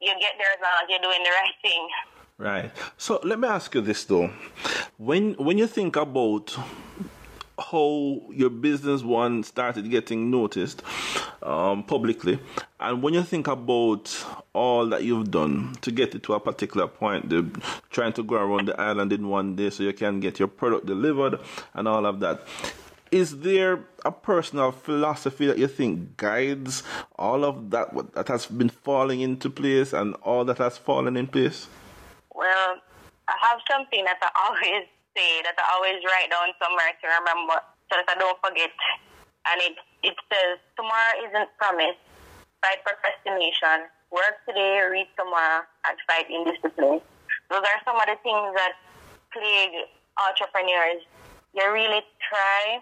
you 0.00 0.12
get 0.18 0.34
there 0.38 0.50
as 0.50 0.60
long 0.60 0.74
as 0.82 0.86
you're 0.90 0.98
doing 1.08 1.22
the 1.22 1.30
right 1.30 1.56
thing. 1.62 1.88
Right. 2.38 2.70
So 2.96 3.20
let 3.22 3.38
me 3.38 3.46
ask 3.46 3.72
you 3.74 3.80
this 3.80 4.04
though. 4.04 4.30
When 4.98 5.34
when 5.34 5.58
you 5.58 5.68
think 5.68 5.94
about 5.94 6.56
how 7.70 8.20
your 8.30 8.50
business 8.50 9.02
one 9.02 9.42
started 9.42 9.90
getting 9.90 10.30
noticed 10.30 10.82
um, 11.42 11.84
publicly, 11.84 12.38
and 12.80 13.02
when 13.02 13.14
you 13.14 13.22
think 13.22 13.46
about 13.46 14.24
all 14.52 14.86
that 14.88 15.04
you've 15.04 15.30
done 15.30 15.74
to 15.80 15.90
get 15.90 16.14
it 16.14 16.22
to 16.24 16.34
a 16.34 16.40
particular 16.40 16.86
point, 16.86 17.28
the, 17.30 17.48
trying 17.90 18.12
to 18.14 18.22
go 18.22 18.36
around 18.36 18.68
the 18.68 18.80
island 18.80 19.12
in 19.12 19.28
one 19.28 19.56
day 19.56 19.70
so 19.70 19.82
you 19.82 19.92
can 19.92 20.20
get 20.20 20.38
your 20.38 20.48
product 20.48 20.86
delivered 20.86 21.38
and 21.74 21.86
all 21.88 22.04
of 22.04 22.20
that, 22.20 22.42
is 23.12 23.40
there 23.40 23.84
a 24.04 24.10
personal 24.10 24.72
philosophy 24.72 25.46
that 25.46 25.58
you 25.58 25.68
think 25.68 26.16
guides 26.16 26.82
all 27.16 27.44
of 27.44 27.70
that 27.70 27.88
that 28.14 28.28
has 28.28 28.46
been 28.46 28.70
falling 28.70 29.20
into 29.20 29.50
place 29.50 29.92
and 29.92 30.14
all 30.22 30.44
that 30.44 30.58
has 30.58 30.78
fallen 30.78 31.16
in 31.16 31.26
place? 31.26 31.68
Well, 32.34 32.80
I 33.28 33.34
have 33.40 33.60
something 33.70 34.04
that 34.04 34.18
I 34.22 34.30
always 34.48 34.88
say, 35.16 35.42
that 35.44 35.56
I 35.56 35.64
always 35.76 36.00
write 36.04 36.30
down 36.30 36.52
somewhere 36.60 36.92
to 36.92 37.06
remember 37.20 37.60
so 37.90 38.00
that 38.00 38.08
I 38.08 38.16
don't 38.16 38.38
forget. 38.40 38.72
And 39.48 39.58
it, 39.60 39.76
it 40.02 40.16
says, 40.30 40.58
tomorrow 40.76 41.14
isn't 41.28 41.48
promised. 41.58 42.00
Fight 42.62 42.80
procrastination. 42.86 43.90
Work 44.12 44.44
today, 44.46 44.78
read 44.86 45.08
tomorrow, 45.16 45.64
and 45.88 45.96
fight 46.06 46.28
indiscipline. 46.28 47.00
Those 47.48 47.64
are 47.64 47.80
some 47.84 47.96
of 47.96 48.06
the 48.06 48.16
things 48.22 48.52
that 48.54 48.76
plague 49.32 49.88
entrepreneurs. 50.20 51.02
You 51.56 51.64
really 51.72 52.04
try. 52.20 52.80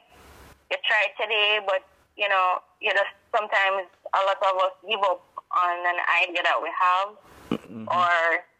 You 0.70 0.76
try 0.86 1.10
today, 1.18 1.58
but, 1.64 1.82
you 2.16 2.28
know, 2.28 2.62
you 2.80 2.90
just 2.90 3.14
sometimes 3.34 3.86
a 4.14 4.20
lot 4.26 4.38
of 4.42 4.54
us 4.58 4.74
give 4.86 5.00
up 5.06 5.22
on 5.50 5.74
an 5.86 5.98
idea 6.22 6.42
that 6.42 6.58
we 6.62 6.70
have 6.70 7.14
mm-hmm. 7.50 7.86
or 7.90 8.12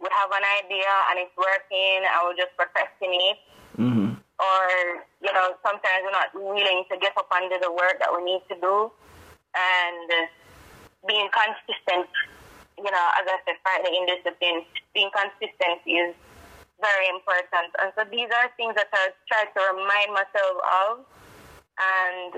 we 0.02 0.08
have 0.10 0.30
an 0.34 0.44
idea 0.62 0.90
and 1.10 1.22
it's 1.22 1.34
working 1.38 2.02
and 2.02 2.20
we 2.26 2.34
just 2.36 2.54
procrastinate. 2.58 3.40
Mm-hmm. 3.78 4.10
Or, 4.40 4.64
you 5.20 5.32
know, 5.32 5.52
sometimes 5.60 6.00
we're 6.02 6.16
not 6.16 6.32
willing 6.32 6.84
to 6.90 6.96
get 6.96 7.12
up 7.16 7.28
and 7.32 7.52
do 7.52 7.60
the 7.60 7.70
work 7.70 8.00
that 8.00 8.08
we 8.10 8.24
need 8.24 8.42
to 8.48 8.56
do. 8.56 8.90
And 9.52 10.08
being 11.06 11.28
consistent, 11.28 12.08
you 12.78 12.90
know, 12.90 13.06
as 13.20 13.24
I 13.28 13.36
said, 13.44 13.60
fighting 13.60 13.92
indiscipline, 13.92 14.64
being 14.96 15.12
consistent 15.12 15.84
is 15.84 16.16
very 16.80 17.08
important. 17.12 17.68
And 17.76 17.92
so 17.96 18.08
these 18.08 18.32
are 18.32 18.48
things 18.56 18.74
that 18.80 18.88
I 18.92 19.12
try 19.28 19.44
to 19.44 19.60
remind 19.76 20.16
myself 20.16 20.56
of 20.64 20.90
and 21.76 22.32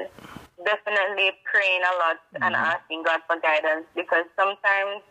definitely 0.66 1.34
praying 1.46 1.82
a 1.82 1.94
lot 2.02 2.18
mm-hmm. 2.34 2.42
and 2.42 2.54
asking 2.54 3.02
God 3.02 3.22
for 3.26 3.38
guidance 3.38 3.86
because 3.94 4.26
sometimes 4.34 5.02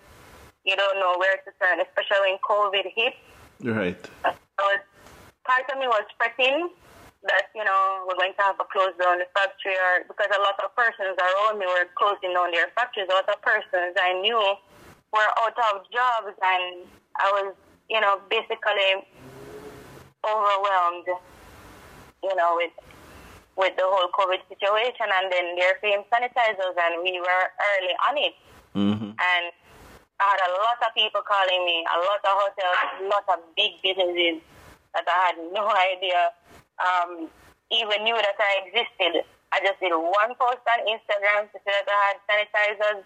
you 0.66 0.76
don't 0.76 1.00
know 1.00 1.16
where 1.18 1.38
to 1.38 1.52
turn, 1.60 1.80
especially 1.82 2.34
when 2.34 2.40
COVID 2.46 2.86
hit. 2.96 3.14
Right. 3.62 4.00
So 4.26 4.66
part 5.46 5.66
of 5.72 5.78
me 5.80 5.88
was 5.88 6.06
fretting 6.18 6.70
that, 7.24 7.54
you 7.54 7.64
know, 7.64 8.06
we're 8.08 8.18
going 8.18 8.34
to 8.34 8.42
have 8.42 8.58
a 8.60 8.66
close 8.70 8.94
down 8.98 9.22
the 9.22 9.30
factory 9.34 9.78
or 9.78 10.06
because 10.10 10.30
a 10.34 10.42
lot 10.42 10.58
of 10.64 10.74
persons 10.76 11.18
around 11.18 11.60
me 11.60 11.66
were 11.66 11.86
closing 11.94 12.34
down 12.34 12.52
their 12.52 12.70
factories. 12.74 13.10
A 13.10 13.14
lot 13.14 13.30
of 13.30 13.42
persons 13.42 13.94
I 13.98 14.18
knew 14.22 14.42
were 15.14 15.32
out 15.42 15.58
of 15.70 15.86
jobs 15.94 16.34
and 16.42 16.86
I 17.18 17.28
was, 17.42 17.54
you 17.90 18.02
know, 18.02 18.22
basically 18.30 19.06
overwhelmed, 20.26 21.10
you 22.24 22.36
know, 22.36 22.58
with 22.58 22.74
with 23.58 23.76
the 23.76 23.84
whole 23.86 24.10
COVID 24.18 24.42
situation 24.48 25.06
and 25.12 25.32
then 25.32 25.56
their 25.60 25.76
free 25.82 25.94
sanitizers 26.10 26.76
and 26.80 27.04
we 27.04 27.20
were 27.20 27.46
early 27.76 27.96
on 28.08 28.16
it. 28.18 28.34
Mm-hmm. 28.74 29.12
And 29.12 29.46
I 30.22 30.38
had 30.38 30.42
a 30.46 30.54
lot 30.54 30.78
of 30.86 30.94
people 30.94 31.26
calling 31.26 31.66
me, 31.66 31.82
a 31.82 31.98
lot 32.06 32.22
of 32.22 32.34
hotels, 32.38 32.78
a 33.02 33.10
lot 33.10 33.26
of 33.34 33.42
big 33.58 33.74
businesses 33.82 34.38
that 34.94 35.06
I 35.10 35.18
had 35.34 35.38
no 35.50 35.66
idea 35.90 36.30
um, 36.78 37.26
even 37.74 38.06
knew 38.06 38.14
that 38.14 38.38
I 38.38 38.70
existed. 38.70 39.26
I 39.50 39.58
just 39.66 39.82
did 39.82 39.90
one 39.98 40.38
post 40.38 40.62
on 40.70 40.86
Instagram 40.86 41.50
to 41.50 41.58
say 41.66 41.74
that 41.74 41.90
I 41.90 42.02
had 42.14 42.18
sanitizers 42.30 43.02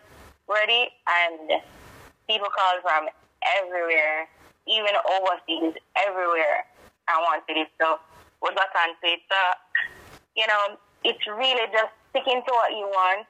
ready, 0.51 0.91
and 1.07 1.63
people 2.27 2.51
called 2.51 2.84
from 2.84 3.07
everywhere, 3.63 4.27
even 4.67 4.93
overseas, 5.07 5.79
everywhere. 5.95 6.67
I 7.07 7.15
wanted 7.24 7.63
it, 7.63 7.69
so 7.79 7.98
we 8.43 8.51
got 8.53 8.75
onto 8.75 9.07
it. 9.07 9.24
So, 9.31 9.39
you 10.36 10.45
know, 10.48 10.75
it's 11.03 11.25
really 11.25 11.65
just 11.72 11.95
sticking 12.12 12.43
to 12.43 12.51
what 12.51 12.72
you 12.72 12.91
want 12.91 13.25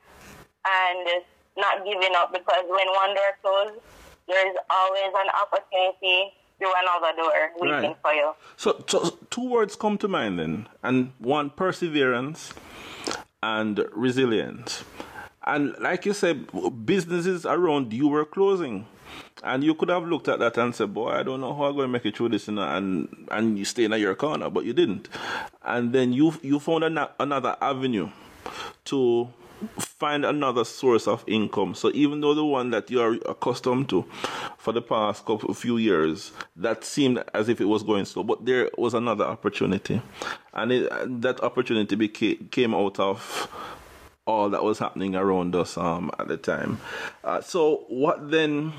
and 0.65 1.23
not 1.57 1.85
giving 1.85 2.15
up 2.15 2.33
because 2.33 2.63
when 2.67 2.87
one 2.87 3.15
door 3.15 3.31
closes, 3.41 3.81
there 4.27 4.49
is 4.49 4.55
always 4.69 5.13
an 5.13 5.29
opportunity 5.41 6.33
through 6.57 6.71
another 6.81 7.15
door 7.15 7.51
waiting 7.59 7.91
right. 7.91 7.97
for 8.01 8.13
you. 8.13 8.33
So, 8.57 8.83
so, 8.87 9.17
two 9.29 9.49
words 9.49 9.75
come 9.75 9.97
to 9.99 10.07
mind 10.07 10.39
then, 10.39 10.67
and 10.83 11.11
one 11.19 11.49
perseverance 11.49 12.53
and 13.43 13.85
resilience. 13.93 14.83
And 15.45 15.75
like 15.79 16.05
you 16.05 16.13
said, 16.13 16.47
businesses 16.85 17.45
around 17.45 17.93
you 17.93 18.07
were 18.07 18.25
closing. 18.25 18.87
And 19.43 19.63
you 19.63 19.75
could 19.75 19.89
have 19.89 20.07
looked 20.07 20.27
at 20.27 20.39
that 20.39 20.57
and 20.57 20.73
said, 20.73 20.93
Boy, 20.93 21.11
I 21.11 21.21
don't 21.21 21.41
know 21.41 21.53
how 21.53 21.65
I'm 21.65 21.75
going 21.75 21.87
to 21.87 21.91
make 21.91 22.05
it 22.05 22.17
through 22.17 22.29
this, 22.29 22.47
you 22.47 22.55
know, 22.55 22.63
and, 22.63 23.27
and 23.29 23.59
you 23.59 23.65
stay 23.65 23.83
in 23.83 23.91
your 23.93 24.15
corner, 24.15 24.49
but 24.49 24.65
you 24.65 24.73
didn't. 24.73 25.07
And 25.63 25.93
then 25.93 26.13
you, 26.13 26.33
you 26.41 26.59
found 26.59 26.83
an, 26.83 26.97
another 27.19 27.55
avenue 27.61 28.09
to 28.85 29.29
find 29.79 30.25
another 30.25 30.63
source 30.65 31.07
of 31.07 31.23
income. 31.27 31.75
So 31.75 31.91
even 31.93 32.21
though 32.21 32.33
the 32.33 32.45
one 32.45 32.69
that 32.71 32.89
you 32.91 33.01
are 33.01 33.17
accustomed 33.27 33.89
to 33.89 34.05
for 34.57 34.71
the 34.73 34.81
past 34.81 35.25
couple 35.25 35.53
few 35.53 35.77
years, 35.77 36.31
that 36.55 36.83
seemed 36.83 37.23
as 37.33 37.49
if 37.49 37.61
it 37.61 37.65
was 37.65 37.83
going 37.83 38.05
slow, 38.05 38.23
but 38.23 38.45
there 38.45 38.69
was 38.77 38.93
another 38.93 39.25
opportunity, 39.25 40.01
and 40.53 40.71
it, 40.71 41.21
that 41.21 41.41
opportunity 41.41 41.95
became 41.95 42.47
came 42.51 42.73
out 42.73 42.99
of 42.99 43.49
all 44.27 44.49
that 44.49 44.63
was 44.63 44.79
happening 44.79 45.15
around 45.15 45.55
us 45.55 45.77
um, 45.77 46.09
at 46.17 46.27
the 46.27 46.37
time. 46.37 46.79
Uh, 47.23 47.41
so 47.41 47.85
what 47.89 48.31
then 48.31 48.73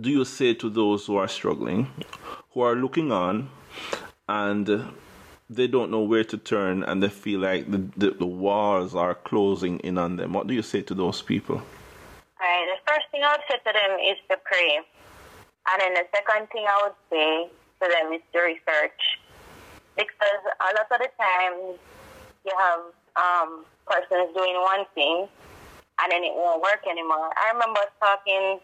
do 0.00 0.10
you 0.10 0.24
say 0.24 0.54
to 0.54 0.68
those 0.68 1.06
who 1.06 1.16
are 1.16 1.28
struggling, 1.28 1.86
who 2.50 2.60
are 2.60 2.74
looking 2.74 3.12
on, 3.12 3.48
and 4.28 4.84
they 5.54 5.66
don't 5.66 5.90
know 5.90 6.00
where 6.00 6.24
to 6.24 6.38
turn 6.38 6.82
and 6.82 7.02
they 7.02 7.08
feel 7.08 7.40
like 7.40 7.70
the, 7.70 7.78
the, 7.96 8.10
the 8.10 8.26
walls 8.26 8.94
are 8.94 9.14
closing 9.14 9.78
in 9.80 9.98
on 9.98 10.16
them. 10.16 10.32
What 10.32 10.46
do 10.46 10.54
you 10.54 10.62
say 10.62 10.82
to 10.82 10.94
those 10.94 11.22
people? 11.22 11.56
All 11.56 11.62
right, 12.40 12.66
the 12.66 12.92
first 12.92 13.06
thing 13.10 13.22
I 13.22 13.36
would 13.36 13.44
say 13.48 13.58
to 13.58 13.72
them 13.72 13.98
is 14.00 14.18
to 14.30 14.36
pray. 14.44 14.80
And 15.68 15.80
then 15.80 15.94
the 15.94 16.04
second 16.14 16.48
thing 16.50 16.64
I 16.68 16.80
would 16.82 16.98
say 17.10 17.50
to 17.82 17.92
them 17.92 18.12
is 18.12 18.22
to 18.32 18.40
research. 18.40 19.00
Because 19.96 20.42
a 20.60 20.68
lot 20.74 20.88
of 20.90 20.98
the 20.98 21.10
time 21.20 21.76
you 22.44 22.52
have 22.58 22.80
um, 23.16 23.64
persons 23.86 24.34
doing 24.34 24.54
one 24.54 24.84
thing 24.94 25.28
and 26.00 26.10
then 26.10 26.24
it 26.24 26.32
won't 26.34 26.62
work 26.62 26.80
anymore. 26.90 27.30
I 27.36 27.52
remember 27.52 27.80
talking 28.00 28.58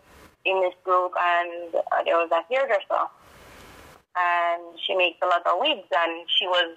in 0.45 0.61
this 0.62 0.75
group 0.83 1.12
and 1.21 1.75
there 2.04 2.16
was 2.16 2.30
a 2.33 2.42
hairdresser 2.52 3.07
and 4.17 4.62
she 4.81 4.97
makes 4.97 5.19
a 5.23 5.27
lot 5.27 5.45
of 5.47 5.61
wigs 5.61 5.88
and 5.91 6.25
she 6.29 6.47
was 6.47 6.77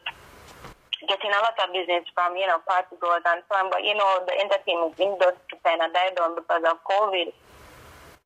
getting 1.07 1.33
a 1.33 1.41
lot 1.41 1.57
of 1.57 1.73
business 1.73 2.05
from, 2.13 2.37
you 2.37 2.45
know, 2.45 2.61
party 2.67 2.93
and 2.93 3.41
so 3.49 3.53
on. 3.57 3.71
But, 3.71 3.83
you 3.83 3.95
know, 3.95 4.21
the 4.27 4.35
entertainment 4.37 4.99
industry 4.99 5.57
kind 5.63 5.81
of 5.81 5.93
died 5.93 6.13
down 6.17 6.35
because 6.35 6.61
of 6.67 6.77
COVID. 6.85 7.29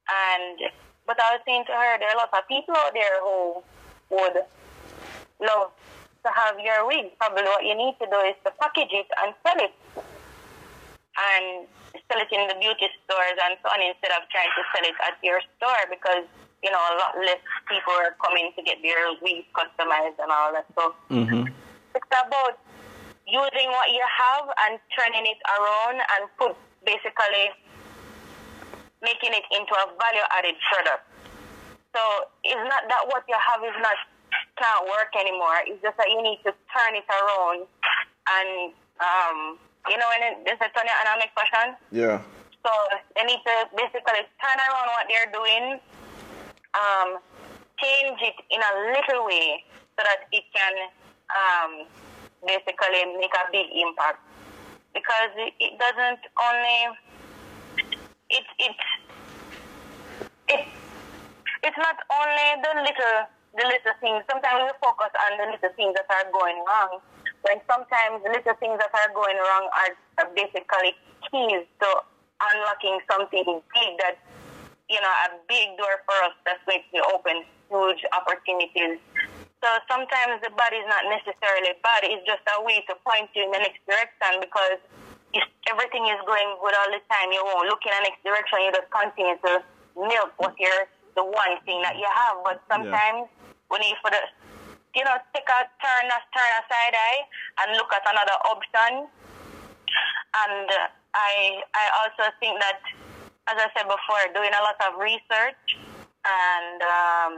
And, 0.05 0.57
but 1.07 1.17
I 1.21 1.39
was 1.39 1.41
saying 1.45 1.65
to 1.67 1.73
her, 1.73 1.91
there 1.99 2.09
are 2.11 2.17
a 2.17 2.21
lot 2.21 2.33
of 2.33 2.43
people 2.47 2.75
out 2.75 2.93
there 2.93 3.17
who 3.23 3.63
would 4.11 4.37
love 5.39 5.71
to 5.71 6.29
have 6.33 6.59
your 6.59 6.85
wig. 6.87 7.15
Probably 7.17 7.47
what 7.47 7.63
you 7.63 7.75
need 7.75 7.95
to 8.01 8.07
do 8.09 8.19
is 8.27 8.35
to 8.43 8.51
package 8.59 8.91
it 8.91 9.09
and 9.23 9.31
sell 9.45 9.59
it. 9.61 9.75
And 11.15 11.67
sell 12.11 12.19
it 12.19 12.27
in 12.27 12.43
the 12.51 12.59
beauty 12.59 12.91
stores 13.07 13.39
and 13.39 13.55
so 13.63 13.71
on 13.71 13.79
instead 13.79 14.11
of 14.11 14.27
trying 14.27 14.51
to 14.51 14.63
sell 14.75 14.83
it 14.83 14.97
at 14.99 15.15
your 15.23 15.39
store 15.55 15.83
because 15.87 16.27
you 16.65 16.73
know, 16.73 16.81
a 16.81 16.97
lot 16.97 17.13
less 17.21 17.37
people 17.69 17.93
are 17.93 18.17
coming 18.17 18.49
to 18.57 18.61
get 18.65 18.81
their 18.81 19.13
weave 19.21 19.45
customized 19.53 20.17
and 20.17 20.33
all 20.33 20.49
that. 20.49 20.65
So 20.73 20.97
mm-hmm. 21.13 21.45
it's 21.93 22.09
about 22.09 22.57
using 23.29 23.69
what 23.69 23.93
you 23.93 24.01
have 24.01 24.49
and 24.65 24.81
turning 24.97 25.29
it 25.29 25.37
around 25.45 26.01
and 26.01 26.21
put 26.41 26.57
basically 26.81 27.53
making 29.05 29.37
it 29.37 29.45
into 29.53 29.77
a 29.77 29.85
value 29.93 30.25
added 30.33 30.57
product. 30.65 31.05
So 31.93 32.01
it's 32.41 32.65
not 32.65 32.89
that 32.89 33.05
what 33.13 33.21
you 33.29 33.37
have 33.37 33.61
is 33.61 33.77
not 33.85 33.93
can't 34.57 34.89
work 34.89 35.13
anymore. 35.13 35.61
It's 35.69 35.77
just 35.85 35.95
that 36.01 36.09
you 36.09 36.17
need 36.25 36.41
to 36.49 36.51
turn 36.73 36.97
it 36.97 37.05
around 37.05 37.69
and 38.25 38.73
um, 39.05 39.61
you 39.85 40.01
know 40.01 40.09
it, 40.17 40.49
there's 40.49 40.61
a 40.65 40.69
turn 40.73 40.89
dynamic 40.89 41.29
fashion. 41.37 41.77
Yeah. 41.93 42.25
So 42.65 42.73
they 43.13 43.29
need 43.29 43.45
to 43.45 43.55
basically 43.77 44.25
turn 44.41 44.57
around 44.57 44.89
what 44.97 45.05
they're 45.05 45.29
doing 45.29 45.77
um, 46.75 47.19
change 47.79 48.19
it 48.21 48.37
in 48.51 48.59
a 48.59 48.73
little 48.91 49.25
way 49.25 49.63
so 49.97 50.03
that 50.03 50.27
it 50.31 50.43
can 50.53 50.75
um, 51.31 51.71
basically 52.45 53.03
make 53.17 53.33
a 53.33 53.45
big 53.51 53.67
impact. 53.73 54.19
Because 54.93 55.31
it, 55.35 55.75
doesn't 55.75 56.23
only 56.39 56.79
it 58.31 58.45
it 58.59 58.75
it 60.47 60.61
it's 61.63 61.77
not 61.77 61.99
only 62.15 62.47
the 62.63 62.71
little 62.79 63.17
the 63.59 63.65
little 63.67 63.95
things. 63.99 64.23
Sometimes 64.31 64.71
we 64.71 64.73
focus 64.79 65.11
on 65.27 65.31
the 65.35 65.51
little 65.51 65.73
things 65.75 65.95
that 65.99 66.07
are 66.07 66.31
going 66.31 66.63
wrong, 66.63 66.99
when 67.43 67.59
sometimes 67.67 68.23
the 68.23 68.31
little 68.31 68.55
things 68.59 68.79
that 68.79 68.91
are 68.91 69.11
going 69.13 69.35
wrong 69.35 69.67
are, 69.71 69.93
are 70.19 70.29
basically 70.35 70.95
keys 71.31 71.67
to 71.79 71.89
unlocking 72.39 72.99
something 73.09 73.61
big 73.73 73.91
that 73.99 74.19
you 74.89 75.01
know, 75.01 75.13
a 75.25 75.37
big 75.49 75.77
door 75.77 76.01
for 76.05 76.17
us 76.25 76.35
that's 76.45 76.61
going 76.65 76.83
to 76.93 76.99
open 77.13 77.45
huge 77.69 78.01
opportunities. 78.13 79.01
So 79.63 79.67
sometimes 79.89 80.45
the 80.45 80.53
bad 80.53 80.77
is 80.77 80.85
not 80.85 81.09
necessarily 81.09 81.73
bad. 81.81 82.05
It's 82.05 82.21
just 82.25 82.45
a 82.53 82.61
way 82.61 82.85
to 82.85 82.93
point 83.01 83.33
you 83.33 83.49
in 83.49 83.51
the 83.51 83.61
next 83.65 83.81
direction 83.89 84.37
because 84.37 84.77
if 85.33 85.45
everything 85.65 86.05
is 86.05 86.21
going 86.29 86.53
good 86.61 86.75
all 86.77 86.91
the 86.93 87.01
time, 87.09 87.33
you 87.33 87.41
won't 87.41 87.65
look 87.65 87.81
in 87.81 87.91
the 87.97 88.03
next 88.05 88.21
direction. 88.21 88.61
You 88.61 88.71
just 88.71 88.91
continue 88.93 89.37
to 89.41 89.65
milk 89.97 90.37
what 90.37 90.53
you're 90.61 90.85
the 91.17 91.25
one 91.25 91.57
thing 91.65 91.81
that 91.81 91.97
you 91.97 92.05
have. 92.05 92.45
But 92.45 92.61
sometimes 92.69 93.25
yeah. 93.25 93.73
we 93.73 93.81
need 93.81 93.97
for 94.05 94.13
the 94.13 94.21
you 94.95 95.03
know, 95.03 95.19
take 95.35 95.47
a 95.51 95.59
turn, 95.83 96.07
a 96.07 96.19
turn 96.31 96.51
a 96.55 96.61
side 96.71 96.95
eye 96.95 97.19
eh, 97.19 97.61
and 97.61 97.75
look 97.75 97.91
at 97.91 98.07
another 98.07 98.39
option. 98.47 99.11
And 100.35 100.67
I, 101.13 101.59
I 101.75 101.85
also 101.99 102.31
think 102.39 102.59
that, 102.63 102.79
as 103.47 103.55
I 103.61 103.67
said 103.77 103.85
before, 103.85 104.21
doing 104.33 104.53
a 104.53 104.61
lot 104.61 104.77
of 104.89 104.97
research. 104.97 105.77
And 106.25 106.79
um, 106.81 107.33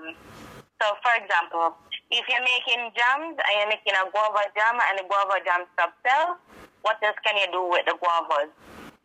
so, 0.79 0.85
for 1.03 1.13
example, 1.19 1.75
if 2.11 2.23
you're 2.31 2.47
making 2.47 2.95
jams 2.95 3.35
and 3.35 3.53
you're 3.59 3.71
making 3.71 3.95
a 3.97 4.07
guava 4.07 4.47
jam 4.55 4.79
and 4.79 5.03
the 5.03 5.05
guava 5.11 5.43
jam 5.43 5.67
stop 5.75 5.91
sell, 6.05 6.39
what 6.87 6.95
else 7.03 7.19
can 7.25 7.35
you 7.35 7.51
do 7.51 7.67
with 7.67 7.83
the 7.83 7.99
guavas? 7.99 8.47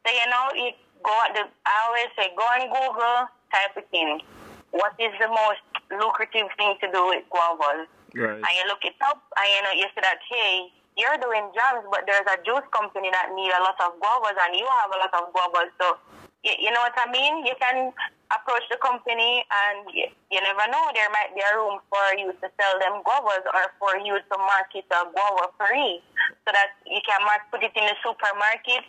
So, 0.07 0.09
you 0.15 0.27
know, 0.31 0.45
you 0.55 0.71
go, 1.03 1.15
the, 1.35 1.43
I 1.67 1.75
always 1.91 2.11
say, 2.15 2.31
go 2.39 2.47
on 2.47 2.71
Google, 2.71 3.27
type 3.51 3.75
it 3.75 3.91
in. 3.91 4.23
What 4.71 4.95
is 5.03 5.11
the 5.19 5.27
most 5.27 5.67
lucrative 5.91 6.47
thing 6.55 6.79
to 6.79 6.87
do 6.95 7.03
with 7.11 7.27
guavas? 7.27 7.91
Right. 8.15 8.39
And 8.39 8.53
you 8.55 8.65
look 8.71 8.87
it 8.87 8.95
up 9.03 9.19
and 9.35 9.49
you 9.51 9.61
know, 9.67 9.75
you 9.75 9.89
see 9.91 10.03
that, 10.07 10.23
hey, 10.31 10.71
you're 10.95 11.19
doing 11.19 11.51
jams, 11.57 11.83
but 11.91 12.07
there's 12.07 12.29
a 12.31 12.39
juice 12.47 12.69
company 12.71 13.11
that 13.11 13.35
need 13.35 13.51
a 13.51 13.63
lot 13.67 13.81
of 13.83 13.99
guavas 13.99 14.39
and 14.39 14.55
you 14.55 14.69
have 14.69 14.93
a 14.95 14.99
lot 15.03 15.13
of 15.17 15.35
guavas. 15.35 15.75
So, 15.81 15.99
you, 16.43 16.53
you 16.59 16.71
know 16.71 16.83
what 16.83 16.95
I 16.99 17.11
mean? 17.11 17.47
You 17.47 17.55
can 17.59 17.93
approach 18.35 18.65
the 18.71 18.79
company 18.81 19.45
and 19.47 19.87
you, 19.95 20.07
you 20.31 20.41
never 20.41 20.67
know, 20.71 20.85
there 20.95 21.11
might 21.11 21.31
be 21.35 21.43
a 21.43 21.53
room 21.57 21.79
for 21.89 22.05
you 22.19 22.33
to 22.33 22.47
sell 22.59 22.75
them 22.81 23.03
guavas 23.05 23.45
or 23.53 23.65
for 23.79 23.97
you 24.01 24.19
to 24.19 24.37
market 24.39 24.87
a 24.91 25.07
guava 25.13 25.53
free 25.59 26.01
so 26.45 26.51
that 26.51 26.75
you 26.87 27.01
can 27.07 27.21
mark, 27.25 27.47
put 27.51 27.63
it 27.63 27.73
in 27.77 27.85
the 27.85 27.97
supermarket 28.03 28.83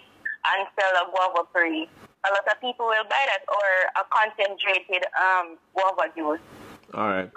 and 0.48 0.68
sell 0.80 0.94
a 0.98 1.06
guava 1.12 1.48
free. 1.52 1.88
A 2.24 2.30
lot 2.32 2.48
of 2.48 2.58
people 2.62 2.88
will 2.88 3.08
buy 3.10 3.24
that 3.28 3.44
or 3.52 3.68
a 4.00 4.04
concentrated 4.10 5.04
um, 5.20 5.58
guava 5.76 6.08
juice. 6.16 6.40
All 6.94 7.10
right. 7.10 7.30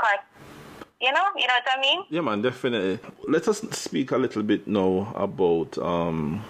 You 1.00 1.12
know, 1.12 1.26
you 1.36 1.46
know 1.46 1.58
what 1.60 1.68
I 1.76 1.80
mean? 1.80 2.04
Yeah, 2.08 2.22
man, 2.22 2.40
definitely. 2.40 2.98
Let 3.28 3.48
us 3.48 3.60
speak 3.72 4.12
a 4.12 4.16
little 4.16 4.42
bit 4.42 4.66
now 4.66 5.12
about 5.14 5.76
um, 5.78 6.42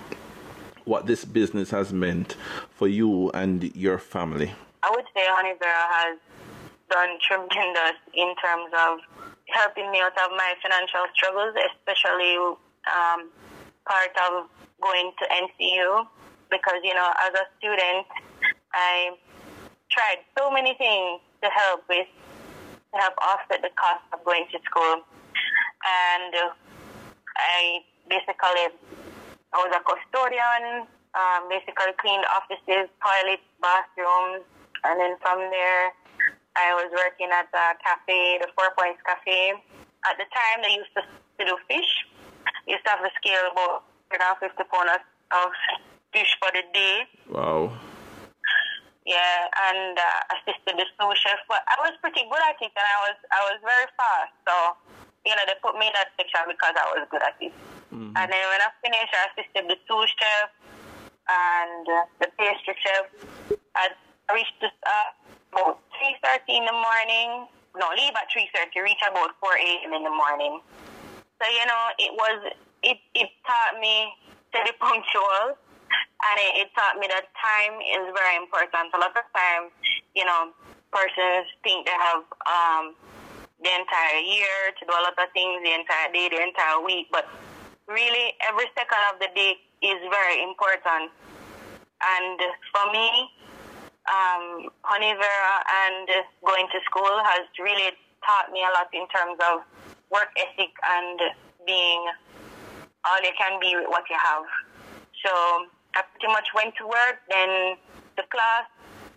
what 0.87 1.07
this 1.07 1.25
business 1.25 1.71
has 1.71 1.93
meant 1.93 2.37
for 2.71 2.89
you 2.89 3.31
and 3.31 3.75
your 3.77 3.99
family. 3.99 4.55
I 4.83 4.91
would 4.91 5.05
say 5.15 5.23
Honey 5.27 5.55
Vera 5.59 5.87
has 5.91 6.19
done 6.89 7.19
tremendous 7.21 7.99
in 8.15 8.35
terms 8.43 8.71
of 8.73 8.99
helping 9.49 9.91
me 9.91 10.01
out 10.01 10.17
of 10.25 10.31
my 10.31 10.55
financial 10.63 11.05
struggles, 11.15 11.55
especially 11.75 12.37
um, 12.87 13.31
part 13.87 14.15
of 14.31 14.47
going 14.81 15.13
to 15.19 15.25
NCU 15.27 16.07
because, 16.51 16.81
you 16.83 16.95
know, 16.95 17.11
as 17.19 17.35
a 17.35 17.45
student, 17.59 18.07
I 18.73 19.11
tried 19.91 20.23
so 20.39 20.51
many 20.51 20.75
things 20.75 21.21
to 21.43 21.51
help 21.51 21.83
with 21.89 22.07
to 22.93 23.01
help 23.01 23.15
offset 23.19 23.63
the 23.63 23.71
cost 23.75 24.03
of 24.13 24.25
going 24.25 24.47
to 24.53 24.59
school. 24.65 25.03
And 25.83 26.35
I 27.37 27.81
basically, 28.09 28.71
I 29.57 29.65
was 29.65 29.73
a 29.73 29.81
custodian, 29.89 30.85
um, 31.17 31.49
basically 31.49 31.97
cleaned 31.97 32.29
offices, 32.29 32.93
toilets, 33.01 33.49
bathrooms, 33.57 34.45
and 34.85 35.01
then 35.01 35.17
from 35.25 35.41
there, 35.49 35.97
I 36.61 36.77
was 36.77 36.93
working 36.93 37.33
at 37.33 37.49
the 37.57 37.65
cafe, 37.81 38.37
the 38.45 38.53
Four 38.53 38.77
Points 38.77 39.01
Cafe. 39.01 39.57
At 40.05 40.21
the 40.21 40.29
time, 40.29 40.61
they 40.61 40.77
used 40.77 40.93
to, 40.93 41.01
to 41.09 41.43
do 41.49 41.57
fish. 41.73 41.89
Used 42.69 42.85
to 42.85 42.91
have 42.93 43.01
a 43.01 43.09
scale 43.17 43.49
about 43.49 43.89
150 44.13 44.61
pounds 44.69 45.01
of 45.33 45.49
fish 46.13 46.37
for 46.37 46.53
the 46.53 46.61
day. 46.77 47.09
Wow. 47.33 47.73
Yeah, 49.09 49.49
and 49.73 49.97
uh, 49.97 50.37
assisted 50.37 50.77
the 50.77 50.85
sous 51.01 51.17
chef. 51.17 51.41
But 51.49 51.65
I 51.65 51.81
was 51.81 51.97
pretty 52.05 52.29
good 52.29 52.45
at 52.45 52.61
it, 52.61 52.77
and 52.77 52.89
I 52.93 52.99
was 53.09 53.17
I 53.33 53.41
was 53.49 53.57
very 53.65 53.89
fast. 53.97 54.37
So, 54.45 54.55
you 55.25 55.33
know, 55.33 55.49
they 55.49 55.57
put 55.65 55.81
me 55.81 55.89
in 55.89 55.97
that 55.97 56.13
section 56.21 56.45
because 56.45 56.77
I 56.77 56.93
was 56.93 57.09
good 57.09 57.25
at 57.25 57.41
it. 57.41 57.57
Mm-hmm. 57.93 58.17
And 58.17 58.27
then 58.33 58.45
when 58.51 58.61
I 58.61 58.71
finished, 58.83 59.13
I 59.15 59.23
assisted 59.31 59.65
the 59.71 59.77
sous 59.87 60.11
chef 60.19 60.49
and 61.29 61.87
the 62.21 62.29
pastry 62.39 62.75
chef. 62.83 63.05
I 63.75 63.91
reached 64.35 64.59
the, 64.61 64.71
uh, 64.87 65.11
about 65.53 65.79
three 65.99 66.17
thirty 66.23 66.57
in 66.59 66.65
the 66.67 66.77
morning. 66.77 67.47
No, 67.77 67.91
leave 67.95 68.15
at 68.17 68.27
three 68.33 68.49
thirty. 68.55 68.81
Reach 68.81 69.01
about 69.07 69.37
four 69.39 69.55
a.m. 69.55 69.93
in 69.93 70.03
the 70.03 70.15
morning. 70.15 70.61
So 71.39 71.45
you 71.47 71.65
know, 71.67 71.83
it 71.99 72.13
was 72.15 72.53
it 72.83 72.99
it 73.15 73.29
taught 73.47 73.79
me 73.81 74.11
to 74.53 74.59
be 74.65 74.73
punctual 74.81 75.59
and 76.27 76.37
it, 76.41 76.67
it 76.67 76.69
taught 76.75 76.99
me 76.99 77.07
that 77.07 77.29
time 77.37 77.79
is 77.81 78.05
very 78.17 78.37
important. 78.37 78.91
A 78.95 78.99
lot 78.99 79.15
of 79.15 79.27
times, 79.37 79.71
you 80.15 80.25
know, 80.25 80.51
persons 80.91 81.47
think 81.63 81.87
they 81.87 81.95
have 81.95 82.25
um, 82.49 82.97
the 83.61 83.71
entire 83.73 84.21
year 84.25 84.73
to 84.79 84.83
do 84.85 84.93
a 84.93 85.03
lot 85.05 85.17
of 85.17 85.29
things, 85.33 85.61
the 85.63 85.75
entire 85.77 86.11
day, 86.13 86.29
the 86.33 86.41
entire 86.41 86.81
week, 86.81 87.09
but 87.13 87.29
really 87.89 88.35
every 88.43 88.67
second 88.75 89.03
of 89.13 89.19
the 89.19 89.31
day 89.35 89.55
is 89.83 89.99
very 90.11 90.43
important. 90.43 91.11
And 92.03 92.39
for 92.75 92.93
me, 92.93 93.31
um, 94.11 94.71
Honey 94.83 95.15
Vera 95.15 95.57
and 95.67 96.09
going 96.45 96.67
to 96.71 96.79
school 96.87 97.15
has 97.25 97.47
really 97.59 97.91
taught 98.25 98.53
me 98.53 98.63
a 98.63 98.71
lot 98.75 98.91
in 98.93 99.07
terms 99.09 99.39
of 99.43 99.63
work 100.11 100.31
ethic 100.37 100.71
and 100.83 101.19
being 101.67 102.07
all 103.05 103.21
you 103.23 103.35
can 103.39 103.59
be 103.61 103.75
with 103.75 103.89
what 103.89 104.05
you 104.11 104.19
have. 104.19 104.45
So 105.25 105.31
I 105.95 106.03
pretty 106.15 106.29
much 106.29 106.51
went 106.55 106.75
to 106.79 106.87
work, 106.87 107.23
then 107.31 107.79
the 108.17 108.27
class, 108.31 108.67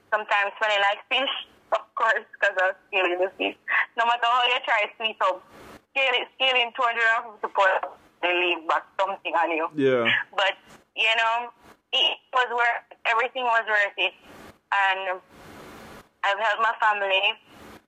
sometimes 0.10 0.54
when 0.58 0.72
I 0.72 0.80
like 0.82 1.02
fish, 1.10 1.34
of 1.74 1.86
course, 1.94 2.26
because 2.34 2.56
I 2.58 2.74
was 2.74 2.78
scaling 2.90 3.18
the 3.20 3.30
fish. 3.38 3.58
No 3.98 4.06
matter 4.06 4.26
how 4.26 4.46
you 4.46 4.58
try 4.66 4.86
to 4.86 4.92
sweet 4.98 5.18
scale 5.20 6.16
it, 6.18 6.28
scaling 6.38 6.72
250 6.78 7.54
pounds, 7.54 8.09
they 8.22 8.34
leave 8.34 8.68
back 8.68 8.86
something 9.00 9.34
on 9.34 9.52
you. 9.52 9.68
Yeah. 9.76 10.12
But, 10.36 10.58
you 10.96 11.14
know, 11.18 11.50
it 11.94 12.18
was 12.34 12.48
worth, 12.52 13.00
everything 13.06 13.44
was 13.44 13.64
worth 13.68 13.98
it. 13.98 14.14
And 14.70 15.20
I've 16.24 16.40
helped 16.40 16.62
my 16.62 16.74
family, 16.80 17.34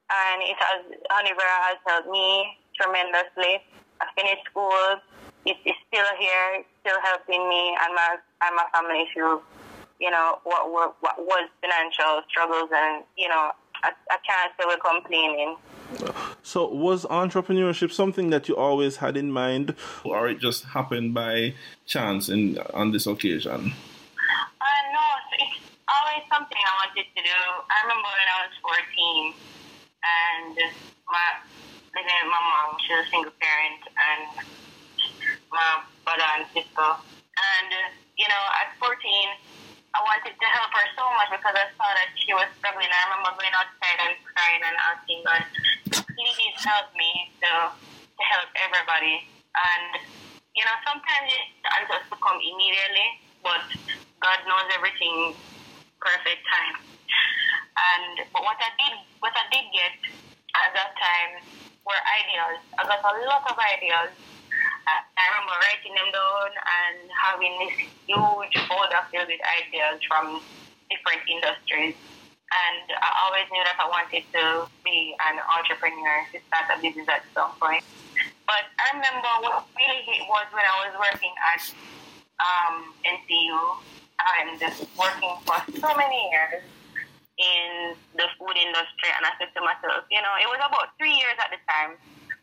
and 0.10 0.41
it 0.41 0.58
has, 0.58 0.82
Honey 1.12 1.32
Vera 1.36 1.58
has 1.70 1.78
helped 1.86 2.10
me 2.10 2.58
tremendously. 2.80 3.62
I 4.02 4.06
finished 4.15 4.46
school, 4.50 4.98
it 5.46 5.58
is 5.65 5.76
still 5.88 6.12
here, 6.17 6.63
still 6.82 7.00
helping 7.02 7.48
me 7.50 7.76
and 7.82 7.94
my 7.94 8.17
and 8.41 8.56
my 8.56 8.65
family 8.74 9.06
through, 9.13 9.41
you 10.00 10.10
know, 10.10 10.39
what 10.44 10.72
were 10.72 10.91
what 11.02 11.20
was 11.20 11.50
financial 11.62 12.22
struggles, 12.30 12.70
and 12.74 13.04
you 13.17 13.28
know, 13.28 13.52
I, 13.84 13.91
I 14.10 14.17
can't 14.26 14.52
say 14.58 14.63
we're 14.67 14.78
complaining. 14.78 15.58
So, 16.41 16.67
was 16.67 17.06
entrepreneurship 17.06 17.91
something 17.91 18.30
that 18.30 18.48
you 18.48 18.56
always 18.56 18.98
had 18.98 19.17
in 19.17 19.32
mind, 19.32 19.76
or 20.04 20.30
it 20.30 20.39
just 20.39 20.63
happened 20.65 21.13
by 21.13 21.54
chance 21.86 22.30
in 22.30 22.58
on 22.74 22.91
this 22.91 23.06
occasion? 23.08 23.74
Uh, 24.62 24.82
no, 24.94 25.04
it's 25.39 25.60
always 25.89 26.24
something 26.32 26.58
I 26.58 26.88
wanted 26.88 27.08
to 27.15 27.22
do. 27.22 27.41
I 27.67 27.78
remember 27.84 28.08
when 28.08 28.30
I 28.32 28.38
was 28.48 28.56
14, 28.62 29.34
and 30.02 30.56
my 31.12 31.28
my 31.94 32.39
mom, 32.39 32.78
she's 32.80 33.06
a 33.06 33.10
single 33.12 33.34
parent, 33.41 33.84
and 34.00 34.48
my 35.52 35.84
brother 36.06 36.28
and 36.39 36.46
sister. 36.54 36.89
And, 37.41 37.70
you 38.17 38.28
know, 38.28 38.44
at 38.60 38.78
14, 38.80 38.96
I 39.91 39.99
wanted 40.08 40.34
to 40.39 40.47
help 40.47 40.71
her 40.71 40.88
so 40.95 41.04
much 41.19 41.30
because 41.36 41.56
I 41.56 41.67
saw 41.75 41.89
that 41.91 42.15
she 42.15 42.32
was 42.32 42.47
struggling. 42.56 42.88
I 42.88 43.01
remember 43.12 43.36
going 43.36 43.51
outside 43.51 43.99
and 44.08 44.15
crying 44.23 44.63
and 44.63 44.77
asking 44.80 45.19
God, 45.27 45.43
please 46.15 46.56
help 46.63 46.95
me 46.95 47.27
to, 47.43 47.51
to 47.75 48.23
help 48.23 48.49
everybody. 48.56 49.27
And, 49.51 49.99
you 50.56 50.63
know, 50.63 50.75
sometimes 50.88 51.27
the 51.60 51.69
answers 51.75 52.08
to 52.08 52.15
come 52.23 52.39
immediately, 52.39 53.19
but 53.43 53.67
God 54.23 54.39
knows 54.47 54.71
everything 54.71 55.36
perfect 55.99 56.41
time. 56.47 56.75
And 57.71 58.27
but 58.32 58.41
what 58.43 58.58
I 58.60 58.71
did 58.77 58.95
what 59.19 59.34
I 59.36 59.45
did 59.54 59.65
get 59.71 59.95
at 60.56 60.71
that 60.75 60.91
time 60.97 61.32
were 61.86 61.97
ideas. 61.97 62.60
I 62.77 62.82
got 62.86 63.01
a 63.01 63.13
lot 63.25 63.43
of 63.49 63.56
ideas 63.58 64.12
I 64.88 65.24
remember 65.30 65.56
writing 65.62 65.94
them 65.94 66.10
down 66.10 66.50
and 66.58 66.98
having 67.13 67.54
this 67.62 67.76
huge 68.10 68.56
folder 68.65 69.02
filled 69.13 69.30
with 69.30 69.41
ideas 69.62 70.02
from 70.08 70.41
different 70.89 71.24
industries. 71.30 71.96
And 72.52 72.86
I 73.00 73.10
always 73.24 73.48
knew 73.48 73.63
that 73.63 73.80
I 73.80 73.88
wanted 73.88 74.28
to 74.36 74.67
be 74.84 75.15
an 75.32 75.39
entrepreneur, 75.39 76.28
to 76.36 76.38
start 76.52 76.67
a 76.74 76.78
business 76.84 77.08
at 77.08 77.24
some 77.32 77.56
point. 77.56 77.86
But 78.44 78.67
I 78.76 78.91
remember 78.91 79.32
what 79.48 79.63
really 79.80 80.04
hit 80.04 80.28
was 80.28 80.48
when 80.52 80.65
I 80.67 80.76
was 80.84 80.94
working 81.00 81.32
at 81.39 81.63
um, 82.44 82.91
NCU 83.08 83.56
and 84.20 84.60
just 84.60 84.84
working 85.00 85.32
for 85.48 85.58
so 85.80 85.96
many 85.96 86.20
years 86.28 86.60
in 87.39 87.96
the 88.20 88.28
food 88.36 88.58
industry. 88.60 89.10
And 89.15 89.24
I 89.24 89.32
said 89.39 89.56
to 89.56 89.62
myself, 89.63 90.04
you 90.12 90.20
know, 90.20 90.36
it 90.36 90.50
was 90.52 90.60
about 90.60 90.91
three 91.00 91.15
years 91.15 91.38
at 91.39 91.56
the 91.56 91.62
time 91.72 91.96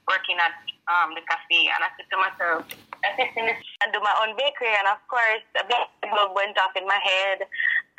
working 0.09 0.41
at 0.41 0.57
um, 0.89 1.15
the 1.15 1.23
cafe, 1.29 1.69
and 1.69 1.85
I 1.85 1.89
said 1.95 2.09
to 2.11 2.19
myself, 2.19 2.61
and 3.05 3.89
do 3.93 4.01
my 4.01 4.15
own 4.25 4.35
bakery, 4.35 4.73
and 4.73 4.89
of 4.89 5.01
course, 5.07 5.45
a 5.61 5.65
big 5.69 5.85
bulb 6.11 6.35
went 6.35 6.59
off 6.59 6.75
in 6.75 6.89
my 6.89 6.99
head, 6.99 7.45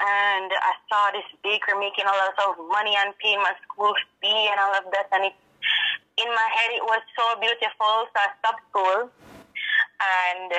and 0.02 0.50
I 0.50 0.74
saw 0.90 1.14
this 1.14 1.26
baker 1.46 1.78
making 1.78 2.10
a 2.10 2.16
lot 2.18 2.36
of 2.36 2.60
money 2.68 2.98
and 2.98 3.14
paying 3.22 3.40
my 3.40 3.54
school 3.64 3.94
fee 4.20 4.50
and 4.52 4.58
all 4.60 4.76
of 4.76 4.90
that, 4.92 5.08
and 5.14 5.30
it 5.32 5.36
in 6.20 6.28
my 6.28 6.50
head 6.52 6.76
it 6.76 6.84
was 6.84 7.00
so 7.16 7.40
beautiful, 7.40 8.12
so 8.12 8.18
I 8.20 8.28
stopped 8.44 8.64
school 8.70 9.08
and 9.08 10.52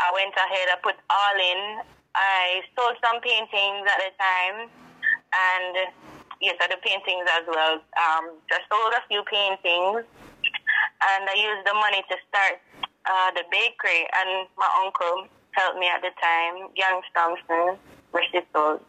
I 0.00 0.08
went 0.12 0.34
ahead. 0.36 0.68
I 0.72 0.76
put 0.82 0.96
all 1.08 1.36
in. 1.36 1.84
I 2.14 2.64
sold 2.76 2.96
some 3.04 3.20
paintings 3.20 3.84
at 3.84 3.98
the 4.00 4.12
time, 4.16 4.68
and 4.68 5.74
yes, 6.40 6.56
I 6.60 6.68
do 6.68 6.76
paintings 6.80 7.28
as 7.28 7.44
well. 7.44 7.80
Um, 8.00 8.40
just 8.48 8.64
sold 8.72 8.92
a 8.96 9.04
few 9.08 9.22
paintings, 9.28 10.08
and 11.02 11.28
I 11.28 11.34
used 11.34 11.66
the 11.66 11.74
money 11.74 12.02
to 12.08 12.16
start 12.28 12.60
uh, 13.06 13.30
the 13.32 13.44
bakery. 13.50 14.06
And 14.16 14.48
my 14.56 14.68
uncle 14.84 15.28
helped 15.52 15.78
me 15.78 15.88
at 15.88 16.02
the 16.02 16.12
time, 16.20 16.70
Young 16.76 17.02
Thompson, 17.14 17.78
rest 18.12 18.32
his 18.32 18.44
soul. 18.52 18.80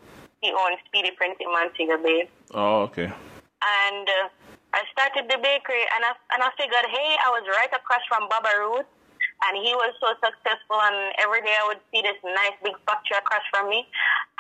He 0.41 0.53
owns 0.53 0.77
Speedy 0.85 1.11
Printing 1.11 1.51
Montego 1.51 1.97
Bay. 1.97 2.29
Oh, 2.53 2.87
okay. 2.91 3.09
And 3.09 4.05
uh, 4.05 4.29
I 4.73 4.85
started 4.93 5.25
the 5.25 5.41
bakery, 5.41 5.81
and 5.97 6.05
I 6.05 6.13
and 6.35 6.43
I 6.45 6.49
figured, 6.55 6.85
hey, 6.93 7.17
I 7.25 7.29
was 7.33 7.43
right 7.49 7.73
across 7.73 8.05
from 8.07 8.29
Baba 8.29 8.53
Ruth 8.59 8.85
and 9.45 9.53
he 9.57 9.73
was 9.75 9.93
so 10.01 10.13
successful 10.17 10.81
and 10.81 11.13
every 11.21 11.41
day 11.41 11.53
I 11.53 11.65
would 11.69 11.81
see 11.93 12.01
this 12.01 12.17
nice 12.23 12.57
big 12.63 12.73
factory 12.89 13.17
across 13.17 13.45
from 13.53 13.69
me 13.69 13.85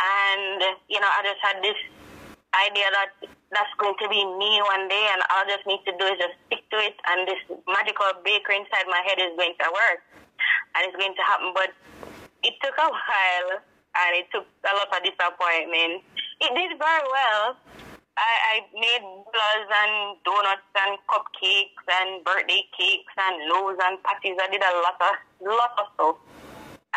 and 0.01 0.61
you 0.89 0.99
know 0.99 1.09
I 1.09 1.21
just 1.21 1.41
had 1.41 1.61
this 1.61 1.77
idea 2.65 2.87
that 2.89 3.11
that's 3.53 3.73
going 3.77 3.95
to 4.01 4.07
be 4.09 4.21
me 4.37 4.59
one 4.65 4.87
day 4.89 5.05
and 5.13 5.21
all 5.29 5.45
I 5.45 5.49
just 5.49 5.65
need 5.69 5.83
to 5.85 5.93
do 5.95 6.05
is 6.09 6.17
just 6.17 6.35
stick 6.47 6.63
to 6.73 6.77
it 6.81 6.97
and 7.13 7.27
this 7.27 7.39
magical 7.69 8.09
bakery 8.25 8.63
inside 8.63 8.89
my 8.89 9.01
head 9.05 9.21
is 9.21 9.35
going 9.37 9.55
to 9.55 9.67
work 9.71 9.99
and 10.75 10.81
it's 10.87 10.97
going 10.97 11.15
to 11.15 11.23
happen 11.23 11.53
but 11.55 11.71
it 12.43 12.53
took 12.59 12.75
a 12.75 12.89
while 12.89 13.51
and 13.61 14.11
it 14.13 14.27
took 14.29 14.45
a 14.45 14.73
lot 14.77 14.93
of 14.93 15.01
disappointment. 15.01 16.05
It 16.43 16.51
did 16.53 16.77
very 16.77 17.05
well 17.07 17.57
I, 18.17 18.33
I 18.49 18.55
made 18.73 19.05
bullers 19.05 19.69
and 19.69 20.17
donuts 20.25 20.73
and 20.73 20.97
cupcakes 21.05 21.85
and 21.85 22.25
birthday 22.25 22.65
cakes 22.73 23.13
and 23.13 23.45
loaves 23.45 23.77
and 23.77 24.01
patties. 24.01 24.41
I 24.41 24.49
did 24.49 24.65
a 24.65 24.73
lot 24.81 24.97
of 24.97 25.13
lot 25.45 25.73
of 25.77 25.85
stuff. 25.93 26.17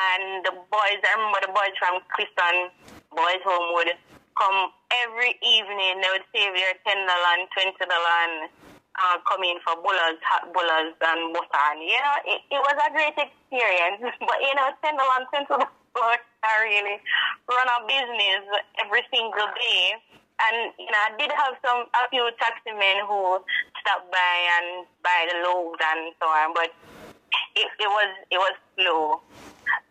And 0.01 0.41
the 0.49 0.57
boys, 0.73 1.01
I 1.05 1.13
remember 1.21 1.45
the 1.45 1.53
boys 1.53 1.77
from 1.77 2.01
Clifton 2.17 2.73
Boys 3.13 3.43
Home 3.45 3.77
would 3.77 3.93
come 4.41 4.73
every 5.05 5.37
evening. 5.45 6.01
They 6.01 6.11
would 6.17 6.25
save 6.33 6.57
their 6.57 6.75
ten 6.89 7.05
dollar 7.05 7.37
and 7.37 7.45
twenty 7.53 7.85
dollar 7.85 8.17
and 8.25 8.49
uh, 8.97 9.21
come 9.29 9.45
in 9.45 9.61
for 9.61 9.77
bullers, 9.85 10.17
hot 10.25 10.49
bullers 10.57 10.97
and 10.97 11.21
butter. 11.37 11.65
And 11.77 11.85
you 11.85 12.01
know, 12.01 12.17
it, 12.25 12.41
it 12.49 12.61
was 12.65 12.77
a 12.81 12.89
great 12.97 13.21
experience. 13.21 14.01
but 14.25 14.39
you 14.41 14.55
know, 14.57 14.73
ten 14.81 14.97
dollar 14.97 15.21
and 15.21 15.29
twenty 15.29 15.53
dollar 15.53 15.69
I 16.41 16.65
really 16.65 16.97
run 17.45 17.69
a 17.69 17.85
business 17.85 18.43
every 18.81 19.05
single 19.13 19.53
day 19.61 20.01
and 20.41 20.73
you 20.81 20.89
know, 20.89 21.03
I 21.05 21.13
did 21.21 21.31
have 21.37 21.55
some 21.61 21.85
a 21.93 22.09
few 22.09 22.25
taxi 22.41 22.73
men 22.73 23.05
who 23.05 23.37
stopped 23.85 24.09
by 24.09 24.35
and 24.57 24.87
buy 25.05 25.29
the 25.29 25.45
loaves 25.45 25.77
and 25.77 26.15
so 26.17 26.27
on, 26.27 26.55
but 26.55 26.73
it, 27.57 27.69
it 27.69 27.91
was 27.91 28.11
it 28.31 28.39
was 28.41 28.57
slow. 28.77 29.21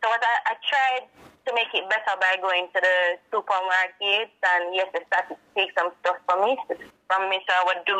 So 0.01 0.05
what 0.09 0.23
I, 0.23 0.35
I 0.49 0.53
tried 0.65 1.03
to 1.49 1.57
make 1.57 1.73
it 1.73 1.89
better 1.89 2.13
by 2.21 2.37
going 2.37 2.69
to 2.69 2.77
the 2.77 3.17
supermarket 3.33 4.29
and 4.29 4.63
yes, 4.77 4.85
I 4.93 5.01
started 5.09 5.41
to 5.41 5.47
take 5.57 5.73
some 5.73 5.89
stuff 6.05 6.21
from 6.29 6.45
me 6.45 6.53
from 7.09 7.25
me. 7.25 7.41
So 7.49 7.51
I 7.57 7.65
would 7.65 7.81
do 7.89 7.97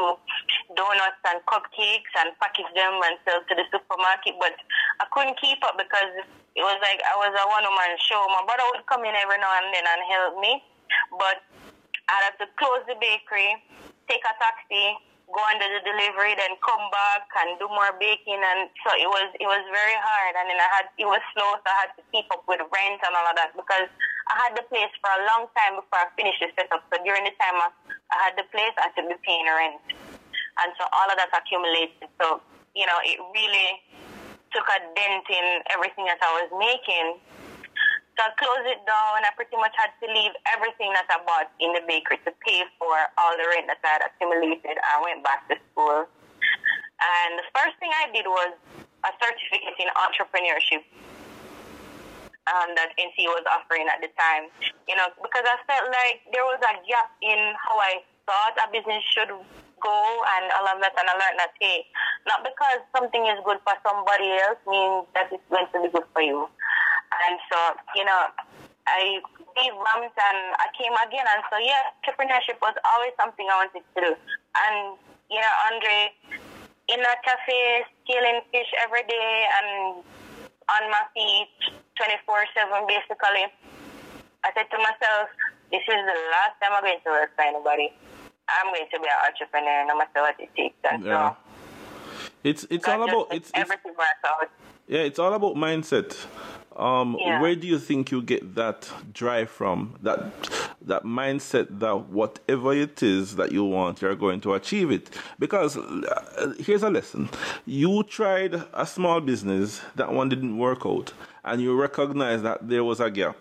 donuts 0.78 1.18
and 1.26 1.42
cupcakes 1.50 2.14
and 2.22 2.38
package 2.38 2.70
them 2.78 3.02
and 3.02 3.18
sell 3.26 3.42
to 3.42 3.54
the 3.58 3.66
supermarket, 3.74 4.38
but 4.38 4.54
I 5.02 5.10
couldn't 5.10 5.42
keep 5.42 5.58
up 5.66 5.82
because 5.82 6.14
it 6.54 6.62
was 6.62 6.78
like 6.86 7.02
I 7.02 7.18
was 7.18 7.34
a 7.34 7.46
one 7.50 7.66
woman 7.66 7.98
show. 8.06 8.22
My 8.30 8.46
brother 8.46 8.70
would 8.78 8.86
come 8.86 9.02
in 9.02 9.18
every 9.18 9.42
now 9.42 9.50
and 9.58 9.74
then 9.74 9.82
and 9.82 10.02
help 10.06 10.38
me, 10.38 10.62
but 11.18 11.42
I 12.06 12.30
had 12.30 12.38
to 12.38 12.46
close 12.62 12.86
the 12.86 13.02
bakery, 13.02 13.58
take 14.06 14.22
a 14.30 14.34
taxi, 14.38 14.94
go 15.30 15.42
under 15.46 15.70
the 15.70 15.82
delivery, 15.86 16.34
then 16.34 16.58
come 16.65 16.82
back 16.89 17.30
and 17.46 17.58
do 17.62 17.70
more 17.70 17.94
baking, 18.02 18.42
and 18.42 18.70
so 18.82 18.89
it 18.98 19.10
was 19.10 19.30
it 19.38 19.46
was 19.46 19.63
very 19.70 19.98
hard. 19.98 20.34
And 20.38 20.50
then 20.50 20.60
I 20.60 20.70
had 20.74 20.86
it 20.98 21.06
was 21.06 21.22
slow, 21.34 21.50
so 21.62 21.68
I 21.70 21.78
had 21.86 21.92
to 21.98 22.04
keep 22.10 22.26
up 22.34 22.46
with 22.50 22.62
rent 22.74 23.00
and 23.02 23.13
all 23.13 23.28
of 23.30 23.36
that 23.38 23.54
because 23.54 23.89
I 24.30 24.36
had 24.42 24.58
the 24.58 24.65
place 24.70 24.92
for 25.02 25.10
a 25.10 25.22
long 25.30 25.50
time 25.54 25.78
before 25.78 26.02
I 26.02 26.08
finished 26.18 26.42
the 26.42 26.50
setup. 26.58 26.82
So 26.89 26.98
during 27.06 27.26
the 27.26 27.36
time 27.38 27.58
I, 27.62 27.70
I 28.13 28.18
had 28.30 28.34
the 28.38 28.46
place, 28.50 28.74
I 28.78 28.89
had 28.89 28.96
to 29.02 29.06
be 29.06 29.18
paying 29.22 29.46
rent, 29.46 29.82
and 30.65 30.70
so 30.78 30.89
all 30.94 31.10
of 31.10 31.15
that 31.22 31.30
accumulated. 31.34 32.10
So 32.18 32.42
you 32.74 32.86
know, 32.89 32.98
it 33.06 33.18
really 33.34 33.82
took 34.50 34.65
a 34.65 34.80
dent 34.98 35.26
in 35.30 35.46
everything 35.70 36.10
that 36.10 36.22
I 36.22 36.32
was 36.42 36.50
making. 36.58 37.22
So 38.20 38.28
I 38.28 38.36
closed 38.36 38.68
it 38.68 38.84
down. 38.84 39.24
I 39.24 39.32
pretty 39.40 39.56
much 39.56 39.72
had 39.80 39.96
to 40.04 40.08
leave 40.12 40.36
everything 40.52 40.92
that 40.92 41.08
I 41.08 41.24
bought 41.24 41.56
in 41.64 41.72
the 41.72 41.80
bakery 41.88 42.20
to 42.28 42.36
pay 42.44 42.68
for 42.76 42.92
all 43.16 43.32
the 43.40 43.48
rent 43.48 43.72
that 43.72 43.80
I 43.80 43.96
had 43.96 44.04
accumulated. 44.12 44.76
I 44.76 45.00
went 45.00 45.24
back 45.24 45.48
to 45.48 45.56
school. 45.72 46.04
And 47.00 47.32
the 47.40 47.48
first 47.56 47.80
thing 47.80 47.88
I 47.96 48.12
did 48.12 48.28
was 48.28 48.52
a 49.08 49.12
certificate 49.24 49.80
in 49.80 49.88
entrepreneurship 49.96 50.84
um, 52.52 52.76
that 52.76 52.92
NC 53.00 53.24
was 53.32 53.48
offering 53.48 53.88
at 53.88 54.04
the 54.04 54.12
time. 54.20 54.52
You 54.92 55.00
know, 55.00 55.08
because 55.24 55.48
I 55.48 55.56
felt 55.64 55.88
like 55.88 56.20
there 56.36 56.44
was 56.44 56.60
a 56.60 56.76
gap 56.92 57.16
in 57.24 57.40
how 57.56 57.80
I 57.80 58.04
thought 58.28 58.60
a 58.60 58.68
business 58.68 59.00
should 59.16 59.32
go 59.32 60.00
and 60.36 60.52
all 60.60 60.68
of 60.68 60.84
that. 60.84 60.92
And 61.00 61.08
I 61.08 61.16
learned 61.16 61.40
that, 61.40 61.56
hey, 61.56 61.88
not 62.28 62.44
because 62.44 62.84
something 62.92 63.24
is 63.32 63.40
good 63.48 63.64
for 63.64 63.80
somebody 63.80 64.28
else 64.44 64.60
means 64.68 65.08
that 65.16 65.32
it's 65.32 65.48
going 65.48 65.72
to 65.72 65.88
be 65.88 65.90
good 65.96 66.08
for 66.12 66.20
you. 66.20 66.52
And 67.28 67.36
so, 67.52 67.58
you 67.96 68.06
know, 68.06 68.22
I 68.88 69.20
revamped 69.56 70.18
and 70.18 70.40
I 70.56 70.68
came 70.78 70.96
again. 71.04 71.28
And 71.28 71.44
so, 71.52 71.60
yeah, 71.60 71.92
entrepreneurship 72.00 72.58
was 72.62 72.76
always 72.88 73.14
something 73.20 73.46
I 73.50 73.66
wanted 73.66 73.84
to 73.84 73.94
do. 74.00 74.12
And, 74.16 74.98
you 75.30 75.40
know, 75.40 75.54
Andre, 75.72 76.14
in 76.90 77.00
a 77.00 77.14
cafe, 77.22 77.86
scaling 78.04 78.42
fish 78.52 78.72
every 78.82 79.04
day 79.06 79.46
and 79.62 80.02
on 80.70 80.84
my 80.90 81.04
feet 81.14 81.50
24 81.98 82.46
7, 82.56 82.88
basically, 82.88 83.46
I 84.44 84.50
said 84.56 84.70
to 84.72 84.78
myself, 84.78 85.30
this 85.72 85.84
is 85.86 86.02
the 86.02 86.18
last 86.34 86.56
time 86.62 86.74
I'm 86.74 86.84
going 86.84 87.02
to 87.04 87.12
work 87.12 87.36
for 87.36 87.44
anybody. 87.44 87.94
I'm 88.50 88.74
going 88.74 88.88
to 88.90 88.98
be 89.00 89.06
an 89.06 89.20
entrepreneur 89.28 89.86
no 89.86 89.98
matter 89.98 90.22
what 90.26 90.40
it 90.40 90.50
takes. 90.56 90.78
And 90.90 91.06
yeah. 91.06 91.36
so, 91.36 91.38
it's 92.44 92.66
it's 92.70 92.88
all 92.88 93.04
about 93.04 93.28
it's, 93.32 93.50
it's 93.50 93.52
everything 93.54 93.94
out. 94.00 94.50
Yeah, 94.89 95.02
it's 95.02 95.19
all 95.19 95.36
about 95.36 95.54
mindset. 95.54 96.17
Um, 96.75 97.15
yeah. 97.19 97.39
Where 97.39 97.56
do 97.56 97.67
you 97.67 97.78
think 97.78 98.10
you 98.10 98.23
get 98.23 98.56
that 98.56 98.89
drive 99.13 99.52
from? 99.52 99.99
That 100.02 100.34
that 100.82 101.04
mindset 101.04 101.80
that 101.80 102.10
whatever 102.10 102.73
it 102.73 103.04
is 103.04 103.36
that 103.36 103.52
you 103.52 103.65
want, 103.65 104.02
you're 104.02 104.15
going 104.15 104.41
to 104.41 104.56
achieve 104.56 104.89
it. 104.89 105.12
Because 105.38 105.78
uh, 105.78 106.54
here's 106.58 106.82
a 106.82 106.89
lesson: 106.89 107.30
you 107.67 108.02
tried 108.02 108.63
a 108.73 108.88
small 108.88 109.21
business, 109.21 109.82
that 109.95 110.12
one 110.12 110.28
didn't 110.28 110.58
work 110.58 110.88
out, 110.88 111.13
and 111.43 111.62
you 111.62 111.80
recognize 111.80 112.41
that 112.41 112.67
there 112.67 112.84
was 112.84 112.99
a 112.99 113.12
gap 113.12 113.38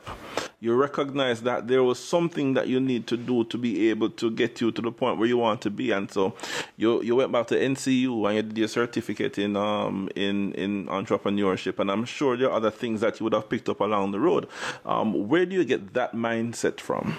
you 0.61 0.75
recognize 0.75 1.43
that 1.43 1.69
there 1.69 1.85
was 1.85 1.99
something 1.99 2.55
that 2.55 2.67
you 2.67 2.81
need 2.81 3.07
to 3.07 3.17
do 3.17 3.45
to 3.45 3.57
be 3.57 3.91
able 3.91 4.11
to 4.11 4.31
get 4.31 4.61
you 4.61 4.73
to 4.73 4.83
the 4.83 4.91
point 4.91 5.17
where 5.19 5.29
you 5.29 5.37
want 5.37 5.63
to 5.63 5.71
be. 5.71 5.93
And 5.93 6.11
so 6.11 6.35
you 6.77 7.01
you 7.03 7.15
went 7.15 7.31
back 7.31 7.47
to 7.49 7.55
NCU 7.55 8.27
and 8.27 8.37
you 8.37 8.43
did 8.43 8.59
your 8.59 8.69
certificate 8.69 9.39
in 9.39 9.57
um 9.57 10.09
in 10.17 10.53
in 10.55 10.87
entrepreneurship. 10.87 11.79
And 11.79 11.91
I'm 11.91 12.05
sure 12.05 12.37
there 12.37 12.49
are 12.51 12.57
other 12.57 12.73
things 12.73 13.01
that 13.03 13.21
you 13.21 13.25
would 13.25 13.35
have 13.35 13.49
picked 13.49 13.69
up 13.69 13.81
along 13.81 14.11
the 14.11 14.21
road. 14.21 14.49
Um, 14.85 15.29
where 15.29 15.47
do 15.47 15.55
you 15.55 15.65
get 15.65 15.95
that 15.95 16.13
mindset 16.13 16.81
from? 16.81 17.17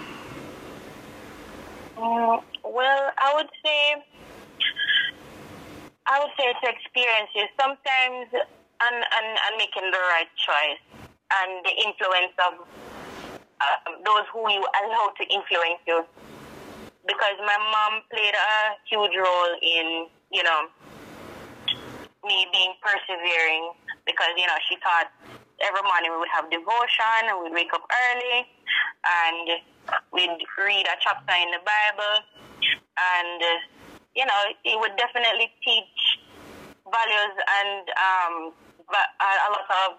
Uh, 1.96 2.40
well, 2.64 3.10
I 3.16 3.32
would 3.36 3.50
say 3.64 4.04
I 6.06 6.18
would 6.18 6.30
say 6.36 6.44
it's 6.44 6.76
experiences. 6.76 7.48
Sometimes 7.58 8.28
and, 8.80 8.96
and, 8.96 9.38
and 9.46 9.56
making 9.56 9.90
the 9.90 9.98
right 9.98 10.28
choice 10.36 10.80
and 11.32 11.64
the 11.64 11.74
influence 11.86 12.34
of 12.48 12.66
uh, 13.60 13.92
those 14.04 14.24
who 14.32 14.40
you 14.50 14.64
allow 14.82 15.12
to 15.16 15.24
influence 15.28 15.80
you. 15.86 16.04
Because 17.06 17.36
my 17.40 17.56
mom 17.56 18.02
played 18.12 18.34
a 18.34 18.76
huge 18.88 19.16
role 19.16 19.52
in, 19.62 20.06
you 20.30 20.42
know, 20.42 20.68
me 22.24 22.46
being 22.52 22.74
persevering. 22.82 23.72
Because, 24.06 24.32
you 24.36 24.46
know, 24.46 24.58
she 24.68 24.76
thought 24.82 25.08
every 25.60 25.82
morning 25.82 26.12
we 26.12 26.18
would 26.18 26.32
have 26.32 26.50
devotion 26.50 27.28
and 27.28 27.42
we'd 27.42 27.52
wake 27.52 27.72
up 27.72 27.84
early 27.84 28.48
and 29.04 29.60
we'd 30.12 30.40
read 30.58 30.86
a 30.86 30.96
chapter 31.00 31.34
in 31.36 31.50
the 31.52 31.62
Bible. 31.64 32.16
And, 32.96 33.40
you 34.14 34.26
know, 34.26 34.40
it 34.64 34.78
would 34.78 34.96
definitely 34.96 35.52
teach 35.64 36.20
values 36.84 37.34
and 37.60 37.84
um, 37.96 38.52
a 38.90 39.48
lot 39.52 39.68
of, 39.86 39.96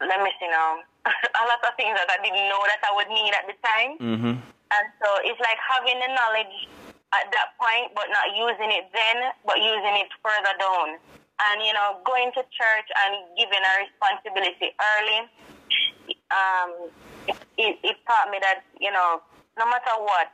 let 0.00 0.22
me 0.22 0.30
see 0.38 0.48
now, 0.48 0.78
a 1.06 1.44
lot 1.48 1.60
of 1.64 1.72
things 1.76 1.96
that 1.96 2.08
I 2.10 2.18
didn't 2.20 2.48
know 2.48 2.60
that 2.68 2.80
I 2.84 2.92
would 2.96 3.08
need 3.08 3.32
at 3.32 3.46
the 3.48 3.56
time. 3.64 3.92
Mm-hmm. 3.98 4.34
And 4.40 4.86
so 5.02 5.08
it's 5.26 5.40
like 5.40 5.58
having 5.58 5.98
the 5.98 6.10
knowledge 6.14 6.68
at 7.10 7.26
that 7.32 7.58
point, 7.58 7.90
but 7.96 8.06
not 8.14 8.36
using 8.36 8.70
it 8.70 8.86
then, 8.94 9.34
but 9.42 9.58
using 9.58 9.96
it 9.98 10.10
further 10.22 10.54
down. 10.60 11.00
And, 11.40 11.64
you 11.64 11.72
know, 11.72 11.98
going 12.04 12.30
to 12.36 12.42
church 12.52 12.88
and 12.92 13.24
giving 13.34 13.64
a 13.64 13.72
responsibility 13.82 14.76
early, 14.76 15.20
um, 16.30 16.70
it, 17.56 17.80
it 17.80 17.96
taught 18.06 18.28
me 18.30 18.38
that, 18.44 18.62
you 18.78 18.92
know, 18.92 19.24
no 19.56 19.64
matter 19.66 19.96
what, 19.98 20.28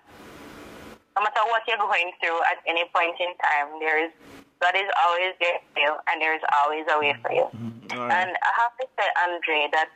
no 1.16 1.22
matter 1.22 1.46
what 1.48 1.62
you're 1.64 1.80
going 1.80 2.10
through 2.20 2.36
at 2.50 2.58
any 2.66 2.84
point 2.92 3.16
in 3.22 3.32
time, 3.38 3.78
there 3.80 4.04
is 4.04 4.12
God 4.60 4.74
is 4.74 4.88
always 5.04 5.36
there 5.38 5.60
for 5.72 5.80
you, 5.80 5.92
and 6.08 6.20
there 6.20 6.34
is 6.34 6.40
always 6.60 6.84
a 6.88 6.98
way 6.98 7.14
for 7.20 7.30
you. 7.30 7.44
Mm-hmm. 7.52 8.00
Right. 8.00 8.12
And 8.12 8.30
I 8.40 8.50
have 8.56 8.72
to 8.80 8.86
say, 8.96 9.04
Andre, 9.28 9.68
that 9.72 9.88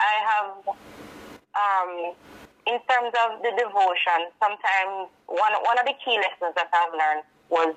I 0.00 0.14
have, 0.30 0.50
um, 1.58 1.92
in 2.66 2.78
terms 2.88 3.12
of 3.26 3.42
the 3.42 3.52
devotion, 3.58 4.30
sometimes 4.40 5.10
one 5.26 5.54
one 5.66 5.78
of 5.78 5.86
the 5.86 5.94
key 6.04 6.16
lessons 6.16 6.54
that 6.54 6.70
I've 6.72 6.94
learned 6.94 7.24
was 7.50 7.74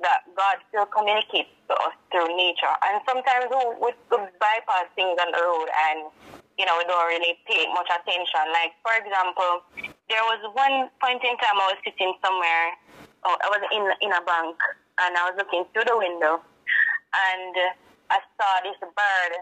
that 0.00 0.22
God 0.36 0.56
still 0.68 0.86
communicates 0.86 1.50
to 1.68 1.74
us 1.74 1.96
through 2.12 2.30
nature, 2.36 2.70
and 2.86 3.00
sometimes 3.08 3.50
we, 3.50 3.90
we 3.90 4.18
bypass 4.38 4.86
things 4.94 5.18
on 5.20 5.32
the 5.32 5.42
road 5.42 5.68
and. 5.90 6.10
You 6.58 6.66
know, 6.66 6.74
we 6.76 6.90
don't 6.90 7.06
really 7.06 7.38
pay 7.46 7.70
much 7.70 7.86
attention. 7.86 8.50
Like, 8.50 8.74
for 8.82 8.90
example, 8.98 9.62
there 10.10 10.26
was 10.26 10.42
one 10.58 10.90
point 10.98 11.22
in 11.22 11.38
time 11.38 11.54
I 11.54 11.70
was 11.70 11.78
sitting 11.86 12.10
somewhere. 12.18 12.74
Oh, 13.22 13.38
I 13.38 13.46
was 13.46 13.62
in 13.70 13.86
in 14.02 14.10
a 14.10 14.18
bank, 14.26 14.58
and 14.98 15.14
I 15.14 15.30
was 15.30 15.38
looking 15.38 15.62
through 15.70 15.86
the 15.86 15.94
window, 15.94 16.42
and 17.14 17.54
I 18.10 18.18
saw 18.34 18.50
this 18.66 18.74
bird 18.82 19.32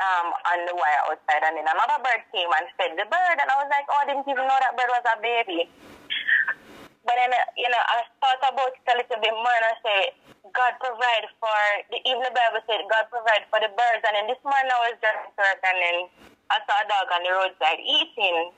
um, 0.00 0.32
on 0.32 0.58
the 0.64 0.74
wire 0.74 1.04
outside, 1.12 1.44
and 1.44 1.60
then 1.60 1.68
another 1.68 2.00
bird 2.00 2.24
came 2.32 2.48
and 2.48 2.66
fed 2.80 2.96
the 2.96 3.04
bird, 3.04 3.36
and 3.36 3.48
I 3.52 3.56
was 3.60 3.68
like, 3.68 3.84
oh, 3.92 4.00
I 4.00 4.08
didn't 4.08 4.28
even 4.28 4.48
know 4.48 4.58
that 4.58 4.74
bird 4.74 4.90
was 4.90 5.04
a 5.04 5.16
baby. 5.20 5.68
But 7.04 7.16
then, 7.16 7.32
you 7.56 7.68
know, 7.68 7.80
I 7.80 8.04
thought 8.20 8.40
about 8.44 8.76
it 8.76 8.84
a 8.88 8.94
little 8.96 9.20
bit 9.20 9.34
more, 9.36 9.56
and 9.56 9.68
I 9.68 9.76
said, 9.80 10.04
God 10.52 10.72
provide 10.80 11.26
for 11.38 11.60
the 11.92 12.00
even 12.08 12.24
the 12.24 12.32
Bible 12.32 12.64
said 12.64 12.82
God 12.88 13.06
provide 13.12 13.44
for 13.52 13.60
the 13.60 13.70
birds, 13.72 14.02
and 14.08 14.14
then 14.16 14.26
this 14.26 14.40
morning 14.42 14.72
I 14.72 14.80
was 14.88 14.96
driving 14.98 15.30
to 15.30 15.36
work, 15.36 15.60
and 15.62 15.78
then 15.78 15.96
I 16.48 16.58
saw 16.64 16.76
a 16.80 16.86
dog 16.88 17.06
on 17.12 17.22
the 17.22 17.32
roadside 17.36 17.80
eating. 17.84 18.50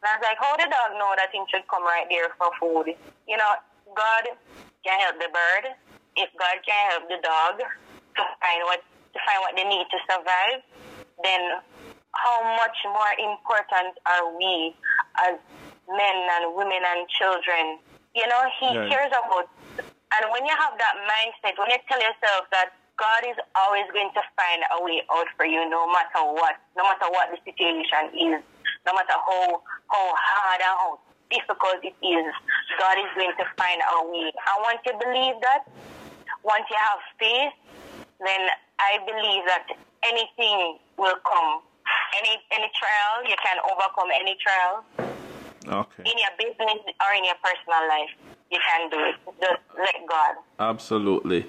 And 0.00 0.04
I 0.04 0.16
was 0.18 0.24
like, 0.24 0.40
how 0.40 0.52
the 0.56 0.68
dog 0.68 0.96
know 0.98 1.12
that 1.16 1.32
he 1.32 1.40
should 1.48 1.64
come 1.68 1.84
right 1.84 2.08
there 2.08 2.32
for 2.36 2.52
food? 2.60 2.92
You 3.28 3.36
know, 3.36 3.52
God 3.94 4.24
can 4.84 4.96
help 5.00 5.16
the 5.20 5.30
bird. 5.32 5.72
If 6.16 6.32
God 6.36 6.56
can 6.64 6.82
help 6.90 7.04
the 7.08 7.20
dog 7.20 7.60
to 7.60 8.22
find 8.40 8.60
what 8.64 8.80
find 9.24 9.40
what 9.40 9.54
they 9.56 9.64
need 9.64 9.86
to 9.88 9.98
survive, 10.10 10.60
then 11.22 11.42
how 12.12 12.42
much 12.56 12.76
more 12.84 13.12
important 13.20 13.92
are 14.06 14.36
we 14.36 14.74
as 15.24 15.36
men 15.88 16.16
and 16.40 16.54
women 16.56 16.80
and 16.84 17.08
children? 17.08 17.78
You 18.14 18.26
know, 18.26 18.42
He 18.60 18.68
Yeah. 18.72 18.88
cares 18.88 19.12
about. 19.12 19.48
And 20.16 20.30
when 20.32 20.46
you 20.46 20.54
have 20.56 20.78
that 20.78 20.96
mindset, 21.04 21.58
when 21.58 21.68
you 21.70 21.78
tell 21.88 22.00
yourself 22.00 22.48
that 22.52 22.72
God 22.96 23.26
is 23.28 23.36
always 23.54 23.84
going 23.92 24.08
to 24.14 24.22
find 24.38 24.64
a 24.72 24.82
way 24.82 25.02
out 25.12 25.26
for 25.36 25.44
you, 25.44 25.68
no 25.68 25.86
matter 25.92 26.24
what, 26.24 26.56
no 26.76 26.84
matter 26.84 27.10
what 27.12 27.28
the 27.28 27.38
situation 27.44 28.08
is, 28.16 28.40
no 28.86 28.94
matter 28.94 29.12
how 29.12 29.60
how 29.92 30.06
hard 30.16 30.60
and 30.60 30.74
how 30.80 30.98
difficult 31.28 31.84
it 31.84 31.92
is, 32.00 32.26
God 32.78 32.96
is 32.98 33.10
going 33.18 33.36
to 33.36 33.44
find 33.58 33.82
a 33.82 34.06
way. 34.08 34.32
And 34.32 34.56
once 34.62 34.80
you 34.86 34.94
believe 34.96 35.36
that, 35.42 35.62
once 36.42 36.64
you 36.70 36.78
have 36.78 37.00
faith, 37.18 37.52
then 38.20 38.48
I 38.78 38.98
believe 39.04 39.44
that 39.46 39.66
anything 40.04 40.78
will 40.98 41.16
come. 41.24 41.60
Any 42.18 42.36
any 42.52 42.70
trial, 42.80 43.28
you 43.28 43.36
can 43.44 43.56
overcome 43.70 44.08
any 44.20 44.36
trial 44.42 44.84
Okay. 45.68 46.02
in 46.10 46.16
your 46.18 46.30
business 46.38 46.78
or 47.00 47.14
in 47.16 47.24
your 47.24 47.34
personal 47.42 47.88
life. 47.88 48.10
You 48.50 48.58
can 48.64 48.90
do 48.90 48.98
it. 49.00 49.14
Just 49.40 49.60
let 49.76 49.94
God. 50.08 50.36
Absolutely. 50.60 51.46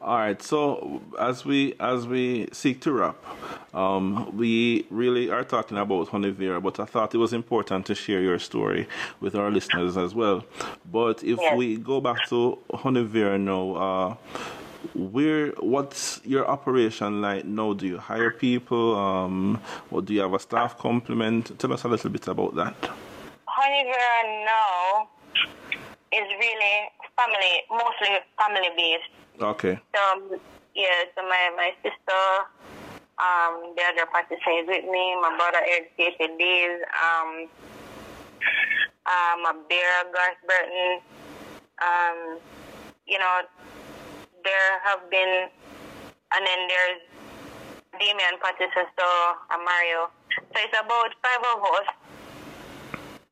All 0.00 0.16
right. 0.16 0.40
So 0.40 1.02
as 1.18 1.44
we 1.44 1.74
as 1.80 2.06
we 2.06 2.48
seek 2.52 2.80
to 2.82 2.92
wrap, 2.92 3.16
um, 3.74 4.36
we 4.36 4.86
really 4.90 5.28
are 5.30 5.42
talking 5.44 5.76
about 5.78 6.08
Honey 6.08 6.30
Vera, 6.30 6.60
but 6.60 6.78
I 6.78 6.84
thought 6.84 7.14
it 7.14 7.18
was 7.18 7.32
important 7.32 7.86
to 7.86 7.94
share 7.94 8.20
your 8.20 8.38
story 8.38 8.86
with 9.20 9.34
our 9.34 9.50
listeners 9.50 9.96
as 9.96 10.14
well. 10.14 10.44
But 10.90 11.22
if 11.24 11.38
Yes. 11.40 11.56
we 11.56 11.76
go 11.76 12.00
back 12.00 12.26
to 12.28 12.58
Honey 12.74 13.02
Vera 13.02 13.38
now, 13.38 13.74
uh, 13.74 14.14
where 14.94 15.48
what's 15.58 16.20
your 16.24 16.46
operation 16.48 17.20
like 17.20 17.44
now? 17.44 17.72
Do 17.72 17.86
you 17.86 17.98
hire 17.98 18.30
people? 18.30 18.96
Um, 18.96 19.60
or 19.90 20.02
do 20.02 20.14
you 20.14 20.20
have 20.20 20.34
a 20.34 20.38
staff 20.38 20.78
complement? 20.78 21.58
Tell 21.58 21.72
us 21.72 21.84
a 21.84 21.88
little 21.88 22.10
bit 22.10 22.26
about 22.28 22.54
that. 22.56 22.74
Honey 23.46 23.84
Vera 23.84 24.44
now 24.44 25.08
is 26.12 26.28
really 26.38 26.90
family, 27.16 27.64
mostly 27.70 28.18
family 28.38 28.70
based. 28.76 29.42
Okay. 29.42 29.78
Um, 29.96 30.38
yeah, 30.74 31.08
so 31.14 31.22
my 31.22 31.50
my 31.56 31.70
sister, 31.82 32.24
um, 33.18 33.74
the 33.76 33.82
other 33.82 34.06
participants 34.06 34.68
with 34.68 34.84
me, 34.84 35.16
my 35.20 35.34
brother 35.36 35.64
Casey 35.96 36.28
Days, 36.38 36.80
um, 37.00 37.48
um, 39.06 39.42
my 39.42 39.52
bear 39.68 40.04
Garth 40.12 40.40
Burton, 40.46 41.00
um, 41.82 42.38
you 43.06 43.18
know, 43.18 43.40
there 44.46 44.70
have 44.86 45.02
been, 45.10 45.50
and 46.30 46.42
then 46.46 46.60
there's 46.70 47.02
Damian 47.98 48.38
Patisesto 48.38 49.10
and 49.50 49.60
uh, 49.60 49.66
Mario. 49.66 50.06
So 50.54 50.56
it's 50.62 50.78
about 50.78 51.10
five 51.18 51.42
of 51.42 51.60
us 51.82 51.88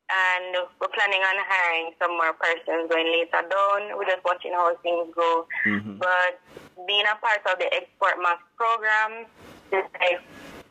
and 0.05 0.69
we're 0.77 0.93
planning 0.93 1.21
on 1.25 1.35
hiring 1.49 1.93
some 1.97 2.13
more 2.13 2.33
persons 2.37 2.89
going 2.89 3.09
later 3.09 3.41
down. 3.41 3.97
We're 3.97 4.05
just 4.05 4.21
watching 4.21 4.53
how 4.53 4.75
things 4.85 5.09
go. 5.15 5.47
Mm-hmm. 5.65 5.97
But 5.97 6.37
being 6.85 7.05
a 7.09 7.17
part 7.17 7.41
of 7.49 7.57
the 7.57 7.65
Export 7.73 8.21
Max 8.21 8.41
program, 8.53 9.25
is 9.73 9.85
like, 9.97 10.21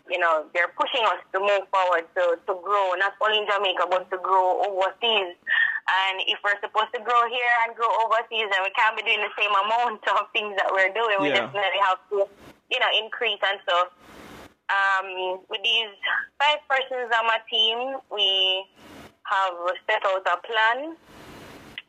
you 0.09 0.19
know, 0.19 0.47
they're 0.55 0.71
pushing 0.79 1.03
us 1.03 1.19
to 1.33 1.41
move 1.41 1.67
forward 1.73 2.07
to, 2.15 2.39
to 2.47 2.53
grow, 2.63 2.95
not 2.95 3.19
only 3.19 3.43
in 3.43 3.47
Jamaica, 3.51 3.91
but 3.91 4.07
to 4.11 4.19
grow 4.23 4.63
overseas. 4.63 5.35
And 5.85 6.25
if 6.27 6.41
we're 6.41 6.57
supposed 6.65 6.93
to 6.97 7.01
grow 7.05 7.29
here 7.29 7.53
and 7.67 7.77
grow 7.77 7.93
overseas, 8.09 8.49
then 8.49 8.63
we 8.65 8.73
can't 8.73 8.97
be 8.97 9.05
doing 9.05 9.21
the 9.21 9.33
same 9.37 9.53
amount 9.53 10.01
of 10.17 10.33
things 10.33 10.57
that 10.57 10.73
we're 10.73 10.93
doing. 10.97 11.21
We 11.21 11.29
Yeah. 11.29 11.45
definitely 11.45 11.83
have 11.85 12.01
to, 12.11 12.17
you 12.73 12.79
know, 12.81 12.91
increase 12.97 13.41
and 13.45 13.61
so 13.69 13.89
um, 14.73 15.41
with 15.51 15.61
these 15.63 15.93
five 16.41 16.59
persons 16.69 17.13
on 17.13 17.27
my 17.29 17.37
team, 17.51 18.01
we 18.11 18.65
have 19.25 19.53
set 19.87 20.01
out 20.05 20.25
a 20.25 20.37
plan 20.41 20.97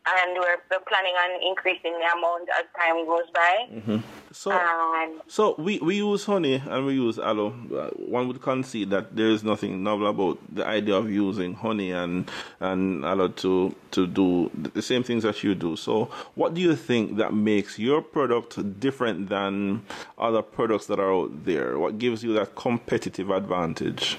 and 0.07 0.37
we're, 0.37 0.57
we're 0.69 0.85
planning 0.87 1.13
on 1.13 1.41
increasing 1.41 1.93
the 1.93 2.17
amount 2.17 2.47
as 2.49 2.65
time 2.77 3.05
goes 3.05 3.29
by. 3.33 4.01
So. 4.31 4.51
And 4.51 5.21
So 5.27 5.55
we, 5.57 5.79
we 5.79 5.95
use 5.97 6.25
honey 6.25 6.61
and 6.65 6.85
we 6.85 6.93
use 6.93 7.17
aloe. 7.17 7.53
Uh, 7.73 7.89
One 7.97 8.27
would 8.27 8.41
concede 8.41 8.89
that 8.91 9.15
there 9.15 9.29
is 9.29 9.43
nothing 9.43 9.81
novel 9.83 10.07
about 10.07 10.37
the 10.53 10.65
idea 10.65 10.95
of 10.95 11.09
using 11.09 11.53
honey 11.55 11.91
and 11.91 12.29
and 12.59 13.03
aloe 13.05 13.29
to 13.29 13.73
to 13.91 14.05
do 14.05 14.51
the 14.53 14.81
same 14.81 15.03
things 15.03 15.23
that 15.23 15.43
you 15.43 15.55
do. 15.55 15.75
So 15.75 16.09
what 16.35 16.53
do 16.53 16.61
you 16.61 16.75
think 16.75 17.17
that 17.17 17.33
makes 17.33 17.79
your 17.79 18.01
product 18.01 18.79
different 18.79 19.29
than 19.29 19.83
other 20.17 20.41
products 20.41 20.85
that 20.87 20.99
are 20.99 21.11
out 21.13 21.45
there? 21.45 21.79
What 21.79 21.97
gives 21.97 22.23
you 22.23 22.33
that 22.33 22.55
competitive 22.55 23.29
advantage? 23.29 24.17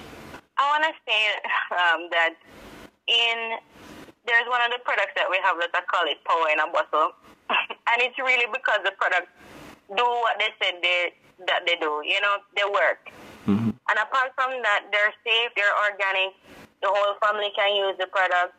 I 0.57 0.63
want 0.71 0.83
to 0.83 0.93
say 1.05 1.21
um, 1.71 2.09
that 2.11 2.33
in 3.07 3.57
there's 4.27 4.47
one 4.51 4.61
of 4.61 4.69
the 4.75 4.79
products 4.83 5.15
that 5.15 5.31
we 5.31 5.39
have 5.41 5.55
that 5.63 5.71
I 5.73 5.81
call 5.87 6.03
it 6.05 6.19
power 6.27 6.47
in 6.51 6.59
a 6.59 6.67
bottle, 6.69 7.15
and 7.89 7.97
it's 8.03 8.19
really 8.19 8.45
because 8.51 8.83
the 8.83 8.91
products 8.99 9.31
do 9.95 10.03
what 10.03 10.35
they 10.37 10.51
said 10.59 10.83
they 10.83 11.15
that 11.47 11.63
they 11.65 11.79
do. 11.79 12.03
You 12.03 12.19
know, 12.21 12.37
they 12.55 12.67
work. 12.67 13.07
And 13.87 13.95
apart 14.03 14.35
from 14.35 14.51
that, 14.67 14.83
they're 14.91 15.15
safe, 15.23 15.55
they're 15.55 15.77
organic. 15.87 16.35
The 16.83 16.91
whole 16.91 17.15
family 17.23 17.47
can 17.55 17.71
use 17.79 17.95
the 17.95 18.11
product. 18.11 18.51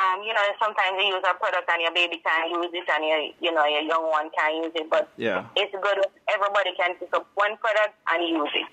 Um, 0.00 0.24
you 0.24 0.32
know, 0.32 0.40
sometimes 0.56 0.96
you 0.96 1.12
use 1.12 1.20
a 1.28 1.36
product 1.36 1.68
and 1.68 1.84
your 1.84 1.92
baby 1.92 2.24
can't 2.24 2.48
use 2.48 2.72
it, 2.72 2.88
and 2.88 3.04
your 3.04 3.20
you 3.44 3.52
know 3.52 3.68
your 3.68 3.84
young 3.84 4.08
one 4.08 4.32
can't 4.32 4.64
use 4.64 4.72
it. 4.74 4.88
But 4.88 5.12
Yeah. 5.20 5.44
it's 5.60 5.72
good 5.76 6.00
everybody 6.32 6.72
can 6.80 6.96
pick 6.96 7.12
up 7.12 7.28
one 7.36 7.56
product 7.60 8.00
and 8.08 8.24
use 8.24 8.48
it. 8.56 8.70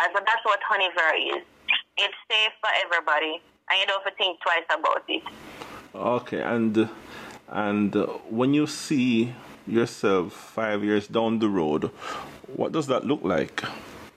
And 0.00 0.08
so 0.16 0.24
that's 0.24 0.44
what 0.48 0.60
Honey 0.64 0.88
Vera 0.96 1.16
is. 1.36 1.44
It's 2.00 2.16
safe 2.32 2.52
for 2.64 2.72
everybody, 2.80 3.42
and 3.70 3.80
you 3.80 3.86
don't 3.86 4.02
have 4.04 4.14
think 4.16 4.40
twice 4.40 4.64
about 4.70 5.02
it. 5.08 5.22
Okay, 5.94 6.40
and 6.40 6.88
and 7.48 7.94
when 8.28 8.54
you 8.54 8.66
see 8.66 9.34
yourself 9.66 10.32
five 10.32 10.84
years 10.84 11.08
down 11.08 11.38
the 11.38 11.48
road, 11.48 11.90
what 12.56 12.72
does 12.72 12.86
that 12.86 13.04
look 13.04 13.22
like? 13.22 13.62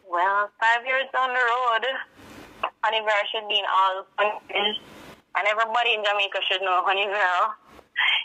Well, 0.09 0.49
five 0.59 0.85
years 0.85 1.05
down 1.13 1.29
the 1.29 1.39
road, 1.39 1.85
Honey 2.83 2.99
Vera 2.99 3.23
should 3.31 3.47
be 3.47 3.59
in 3.59 3.65
all 3.65 4.05
countries, 4.17 4.77
and 5.35 5.47
everybody 5.47 5.93
in 5.93 6.03
Jamaica 6.03 6.39
should 6.49 6.61
know 6.61 6.83
Honey 6.83 7.05
Vera. 7.05 7.55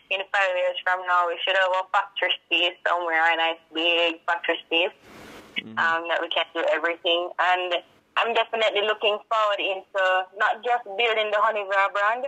In 0.08 0.20
five 0.32 0.54
years 0.56 0.76
from 0.84 1.00
now, 1.06 1.26
we 1.26 1.36
should 1.44 1.56
have 1.56 1.70
a 1.70 1.82
factory 1.92 2.30
space 2.46 2.78
somewhere, 2.86 3.32
a 3.32 3.36
nice 3.36 3.58
big 3.74 4.22
factory 4.24 4.56
space 4.66 4.94
um, 5.76 6.06
that 6.08 6.18
we 6.20 6.28
can 6.28 6.46
do 6.54 6.64
everything. 6.72 7.30
And 7.38 7.74
I'm 8.16 8.32
definitely 8.32 8.82
looking 8.88 9.18
forward 9.28 9.60
into 9.60 10.02
not 10.40 10.64
just 10.64 10.84
building 10.84 11.28
the 11.30 11.40
Honey 11.40 11.64
Vera 11.68 11.88
brand, 11.92 12.26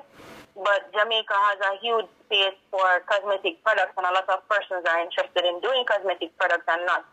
but 0.54 0.92
Jamaica 0.92 1.32
has 1.32 1.58
a 1.64 1.72
huge 1.80 2.08
space 2.26 2.58
for 2.70 3.00
cosmetic 3.08 3.62
products, 3.64 3.94
and 3.96 4.04
a 4.04 4.12
lot 4.12 4.28
of 4.28 4.44
persons 4.48 4.84
are 4.84 5.00
interested 5.00 5.44
in 5.48 5.60
doing 5.60 5.84
cosmetic 5.88 6.36
products 6.36 6.66
and 6.68 6.84
not, 6.84 7.06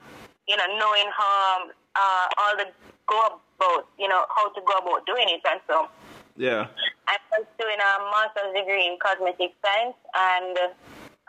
you 0.47 0.57
know, 0.57 0.67
knowing 0.75 1.07
how 1.15 1.69
uh, 1.95 2.25
all 2.37 2.53
the 2.57 2.67
go 3.07 3.39
about, 3.55 3.87
you 3.97 4.07
know, 4.07 4.25
how 4.35 4.49
to 4.51 4.61
go 4.65 4.73
about 4.81 5.05
doing 5.05 5.29
it. 5.29 5.41
And 5.45 5.61
so 5.69 5.87
Yeah. 6.35 6.67
I'm 7.07 7.21
pursuing 7.31 7.79
a 7.79 7.91
master's 8.11 8.51
degree 8.57 8.85
in 8.87 8.97
cosmetic 8.99 9.55
science, 9.63 9.95
and 10.13 10.57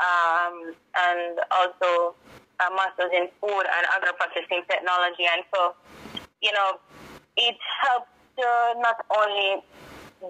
um, 0.02 0.74
and 0.96 1.38
also 1.52 2.16
a 2.58 2.68
master's 2.74 3.12
in 3.12 3.28
food 3.40 3.64
and 3.70 3.84
agro 3.94 4.12
processing 4.18 4.64
technology. 4.68 5.28
And 5.30 5.44
so, 5.54 5.74
you 6.40 6.52
know, 6.52 6.80
it 7.36 7.56
helps 7.82 8.10
to 8.36 8.46
not 8.80 9.00
only 9.12 9.62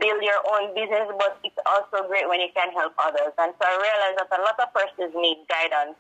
build 0.01 0.21
your 0.23 0.41
own 0.51 0.75
business, 0.75 1.07
but 1.19 1.39
it's 1.45 1.59
also 1.67 2.07
great 2.09 2.29
when 2.29 2.41
you 2.41 2.51
can 2.55 2.73
help 2.73 2.93
others. 2.99 3.33
And 3.39 3.55
so 3.59 3.63
I 3.63 3.75
realized 3.79 4.17
that 4.19 4.31
a 4.35 4.43
lot 4.43 4.59
of 4.59 4.69
persons 4.75 5.15
need 5.15 5.47
guidance 5.47 5.97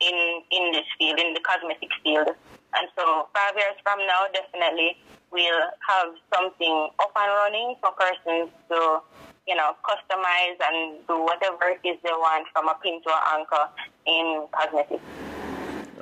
in 0.00 0.16
in 0.50 0.72
this 0.72 0.86
field, 0.98 1.18
in 1.18 1.34
the 1.34 1.40
cosmetic 1.40 1.90
field. 2.02 2.28
And 2.74 2.88
so 2.96 3.28
five 3.34 3.54
years 3.54 3.76
from 3.82 4.00
now, 4.06 4.26
definitely 4.32 4.96
we'll 5.30 5.68
have 5.88 6.10
something 6.34 6.88
up 7.00 7.12
and 7.16 7.30
running 7.30 7.76
for 7.80 7.92
persons 7.92 8.50
to, 8.68 9.00
you 9.46 9.54
know, 9.54 9.76
customize 9.84 10.58
and 10.60 10.98
do 11.06 11.22
whatever 11.22 11.72
it 11.72 11.80
is 11.86 11.96
they 12.02 12.10
want 12.10 12.46
from 12.52 12.68
a 12.68 12.74
pin 12.82 13.00
to 13.02 13.10
an 13.10 13.40
anchor 13.40 13.64
in 14.06 14.46
cosmetics. 14.52 15.04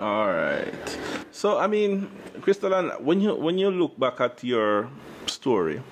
All 0.00 0.32
right. 0.32 0.98
So 1.30 1.58
I 1.58 1.66
mean, 1.66 2.08
Christal, 2.40 2.98
when 3.02 3.20
you 3.20 3.34
when 3.34 3.58
you 3.58 3.70
look 3.70 4.00
back 4.00 4.18
at 4.18 4.42
your 4.42 4.88
story, 5.26 5.82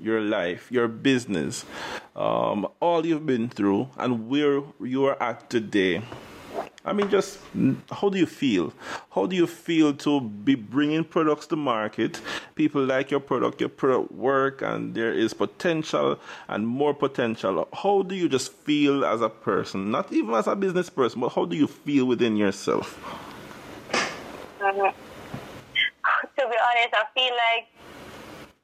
your 0.00 0.20
life, 0.20 0.66
your 0.72 0.88
business, 0.88 1.64
um, 2.16 2.66
all 2.80 3.06
you've 3.06 3.24
been 3.24 3.48
through, 3.48 3.88
and 3.98 4.28
where 4.28 4.62
you 4.80 5.04
are 5.04 5.22
at 5.22 5.48
today. 5.48 6.02
I 6.84 6.92
mean, 6.92 7.08
just 7.08 7.38
how 7.92 8.08
do 8.08 8.18
you 8.18 8.26
feel? 8.26 8.72
How 9.14 9.26
do 9.26 9.36
you 9.36 9.46
feel 9.46 9.94
to 9.94 10.20
be 10.20 10.56
bringing 10.56 11.04
products 11.04 11.46
to 11.46 11.56
market? 11.56 12.20
People 12.56 12.84
like 12.84 13.12
your 13.12 13.20
product, 13.20 13.60
your 13.60 13.68
product 13.68 14.10
work, 14.10 14.62
and 14.62 14.92
there 14.92 15.12
is 15.12 15.32
potential 15.34 16.18
and 16.48 16.66
more 16.66 16.94
potential. 16.94 17.68
How 17.72 18.02
do 18.02 18.16
you 18.16 18.28
just 18.28 18.52
feel 18.52 19.04
as 19.04 19.20
a 19.20 19.28
person? 19.28 19.92
Not 19.92 20.12
even 20.12 20.34
as 20.34 20.48
a 20.48 20.56
business 20.56 20.90
person, 20.90 21.20
but 21.20 21.28
how 21.28 21.44
do 21.44 21.54
you 21.54 21.68
feel 21.68 22.06
within 22.06 22.36
yourself? 22.36 22.98
Mm-hmm. 24.72 24.96
To 26.38 26.48
be 26.48 26.56
honest, 26.56 26.94
I 26.94 27.04
feel 27.14 27.32
like 27.32 27.68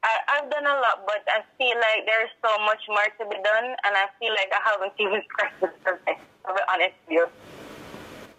I, 0.02 0.40
have 0.40 0.50
done 0.50 0.64
a 0.64 0.74
lot, 0.74 1.04
but 1.06 1.22
I 1.28 1.42
feel 1.58 1.76
like 1.76 2.06
there's 2.06 2.30
so 2.42 2.58
much 2.64 2.80
more 2.88 3.04
to 3.18 3.24
be 3.28 3.36
done, 3.42 3.64
and 3.84 3.94
I 3.96 4.06
feel 4.18 4.30
like 4.30 4.50
I 4.52 4.70
haven't 4.70 4.92
even 4.98 5.22
scratched 5.28 5.60
the 5.60 5.70
surface. 5.84 6.22
To 6.46 6.54
be 6.54 6.60
honest 6.72 6.94
with 7.06 7.14
you. 7.14 7.26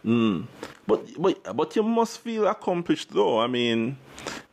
Mm. 0.05 0.47
But 0.87 1.21
but 1.21 1.55
but 1.55 1.75
you 1.75 1.83
must 1.83 2.19
feel 2.19 2.47
accomplished 2.47 3.11
though. 3.11 3.39
I 3.39 3.47
mean, 3.47 3.97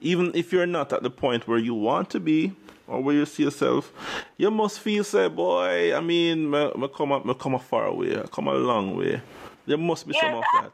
even 0.00 0.32
if 0.34 0.52
you're 0.52 0.66
not 0.66 0.92
at 0.92 1.02
the 1.02 1.10
point 1.10 1.48
where 1.48 1.58
you 1.58 1.74
want 1.74 2.10
to 2.10 2.20
be 2.20 2.52
or 2.86 3.00
where 3.02 3.14
you 3.14 3.24
see 3.24 3.44
yourself, 3.44 3.92
you 4.36 4.50
must 4.50 4.80
feel 4.80 5.04
say, 5.04 5.28
boy. 5.28 5.96
I 5.96 6.00
mean, 6.00 6.50
me, 6.50 6.70
me 6.76 6.88
come 6.94 7.12
a, 7.12 7.24
me 7.24 7.34
come 7.34 7.54
a 7.54 7.58
far 7.58 7.92
way, 7.94 8.18
I 8.18 8.26
come 8.26 8.48
a 8.48 8.54
long 8.54 8.96
way. 8.96 9.22
There 9.66 9.78
must 9.78 10.06
be 10.06 10.12
yes, 10.14 10.22
some 10.22 10.34
of 10.34 10.44
that. 10.54 10.72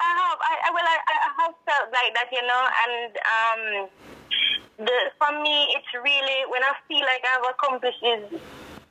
I 0.00 0.10
have. 0.20 0.38
I, 0.40 0.54
I 0.64 0.68
well, 0.74 0.86
I, 0.86 0.98
I 1.06 1.30
have 1.42 1.54
felt 1.64 1.88
like 1.92 2.12
that, 2.14 2.28
you 2.32 2.44
know, 2.44 2.62
and 2.82 3.10
um 3.24 3.62
the 4.82 4.96
for 5.16 5.32
me 5.40 5.72
it's 5.72 5.88
really 5.94 6.44
when 6.52 6.62
I 6.62 6.76
feel 6.88 7.04
like 7.04 7.24
I've 7.24 7.46
accomplished 7.48 8.02
is 8.04 8.40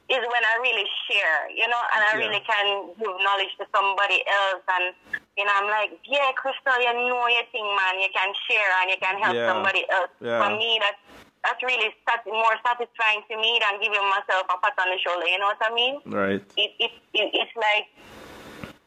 is 0.06 0.22
when 0.22 0.44
I 0.46 0.62
really 0.62 0.86
share, 1.10 1.50
you 1.50 1.66
know, 1.66 1.82
and 1.98 2.02
I 2.06 2.12
yeah. 2.14 2.22
really 2.22 2.42
can 2.46 2.94
give 2.98 3.16
knowledge 3.26 3.54
to 3.58 3.66
somebody 3.74 4.22
else 4.26 4.62
and 4.70 4.94
you 5.38 5.44
know, 5.44 5.52
I'm 5.52 5.68
like, 5.68 5.92
yeah, 6.08 6.32
Christal, 6.40 6.80
you 6.80 6.94
know 6.96 7.28
your 7.28 7.44
thing, 7.52 7.68
man. 7.68 8.00
You 8.00 8.08
can 8.08 8.32
share 8.48 8.72
and 8.82 8.88
you 8.88 9.00
can 9.02 9.20
help 9.20 9.36
yeah. 9.36 9.52
somebody 9.52 9.84
else. 9.92 10.14
Yeah. 10.24 10.40
For 10.40 10.56
me, 10.56 10.80
that's 10.80 11.02
that's 11.44 11.62
really 11.62 11.94
sat- 12.10 12.26
more 12.26 12.58
satisfying 12.66 13.22
to 13.30 13.36
me 13.38 13.62
than 13.62 13.78
giving 13.78 14.02
myself 14.10 14.50
a 14.50 14.58
pat 14.58 14.74
on 14.82 14.90
the 14.90 14.98
shoulder. 14.98 15.28
You 15.28 15.38
know 15.38 15.54
what 15.54 15.62
I 15.62 15.72
mean? 15.74 15.96
Right. 16.08 16.42
It, 16.58 16.72
it, 16.80 16.92
it 17.14 17.28
it's 17.36 17.56
like 17.56 17.92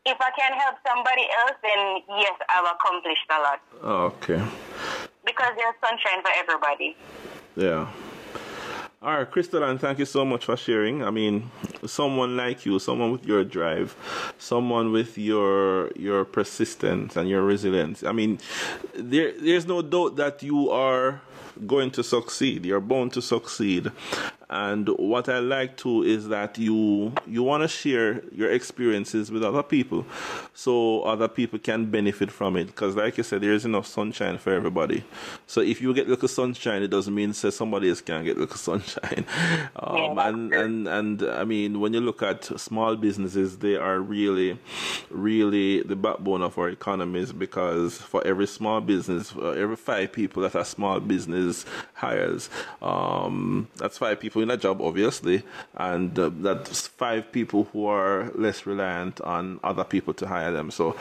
if 0.09 0.19
I 0.21 0.31
can 0.33 0.53
help 0.59 0.77
somebody 0.87 1.29
else, 1.41 1.57
then 1.63 2.03
yes, 2.19 2.37
I've 2.49 2.67
accomplished 2.75 3.29
a 3.31 3.39
lot. 3.41 3.61
Oh, 3.83 4.05
okay 4.17 4.43
because 5.29 5.53
there's 5.57 5.75
sunshine 5.81 6.23
for 6.23 6.31
everybody. 6.37 6.97
Yeah. 7.57 7.89
All 9.01 9.17
right, 9.17 9.31
Christal, 9.31 9.63
and 9.63 9.81
thank 9.81 10.01
you 10.01 10.05
so 10.05 10.25
much 10.25 10.47
for 10.47 10.57
sharing. 10.57 11.05
I 11.05 11.11
mean, 11.11 11.51
someone 11.87 12.37
like 12.37 12.67
you, 12.67 12.81
someone 12.81 13.13
with 13.13 13.25
your 13.25 13.45
drive, 13.45 13.95
someone 14.39 14.91
with 14.91 15.17
your 15.17 15.93
your 15.95 16.25
persistence 16.25 17.15
and 17.17 17.29
your 17.29 17.43
resilience. 17.43 18.03
I 18.03 18.11
mean, 18.11 18.41
there 18.95 19.33
there's 19.39 19.67
no 19.67 19.83
doubt 19.83 20.17
that 20.17 20.43
you 20.43 20.71
are 20.71 21.21
going 21.65 21.93
to 21.93 22.03
succeed. 22.03 22.67
You're 22.67 22.81
bound 22.81 23.13
to 23.13 23.23
succeed. 23.23 23.93
And 24.51 24.89
what 24.89 25.29
I 25.29 25.41
like 25.41 25.77
too 25.77 26.03
is 26.03 26.29
that 26.29 26.57
you 26.57 27.13
you 27.27 27.43
want 27.43 27.63
to 27.65 27.69
share 27.69 28.23
your 28.33 28.51
experiences 28.51 29.31
with 29.31 29.45
other 29.45 29.63
people, 29.63 30.07
so 30.55 31.03
other 31.03 31.29
people 31.29 31.59
can 31.59 31.91
benefit 31.91 32.31
from 32.31 32.57
it. 32.57 32.69
Because, 32.69 32.97
like 32.97 33.19
you 33.19 33.25
said, 33.25 33.43
there 33.43 33.53
is 33.53 33.67
enough 33.67 33.87
sunshine 33.87 34.39
for 34.39 34.55
everybody. 34.55 35.05
So 35.47 35.61
if 35.61 35.83
you 35.83 35.93
get 35.93 36.09
little 36.09 36.29
sunshine, 36.29 36.83
it 36.83 36.89
doesn't 36.89 37.15
mean 37.15 37.35
say 37.35 37.51
somebody 37.51 37.91
else 37.91 38.01
can 38.01 38.25
get 38.25 38.39
little 38.39 38.57
sunshine. 38.71 39.27
Um, 39.77 40.19
and 40.19 40.55
and 40.55 40.89
and 40.89 41.23
I 41.23 41.45
mean, 41.45 41.79
when 41.81 41.93
you 41.93 42.01
look 42.01 42.23
at 42.23 42.45
small 42.59 42.97
businesses, 42.97 43.59
they 43.59 43.77
are 43.77 44.01
really, 44.01 44.59
really 45.11 45.83
the 45.83 45.97
backbone 45.97 46.41
of 46.41 46.57
our 46.57 46.71
economies. 46.71 47.33
Because 47.33 47.99
for 47.99 48.27
every 48.27 48.47
small 48.47 48.81
business, 48.81 49.35
every 49.37 49.77
five 49.77 50.11
people 50.11 50.43
that 50.45 50.57
are 50.57 50.65
small 50.65 51.01
business 51.01 51.67
hires, 51.93 52.49
um, 52.81 53.69
that's 53.77 53.99
five 53.99 54.19
people 54.19 54.38
in 54.41 54.51
a 54.51 54.57
job, 54.57 54.81
obviously, 54.81 55.43
and 55.77 56.19
uh, 56.19 56.31
that's 56.35 56.87
five 56.87 57.31
people 57.33 57.65
who 57.73 57.87
are 57.87 58.31
less 58.35 58.67
reliant 58.67 59.21
on 59.21 59.61
other 59.63 59.85
people 59.85 60.15
to 60.15 60.27
hire 60.27 60.53
them. 60.53 60.71
So, 60.71 60.97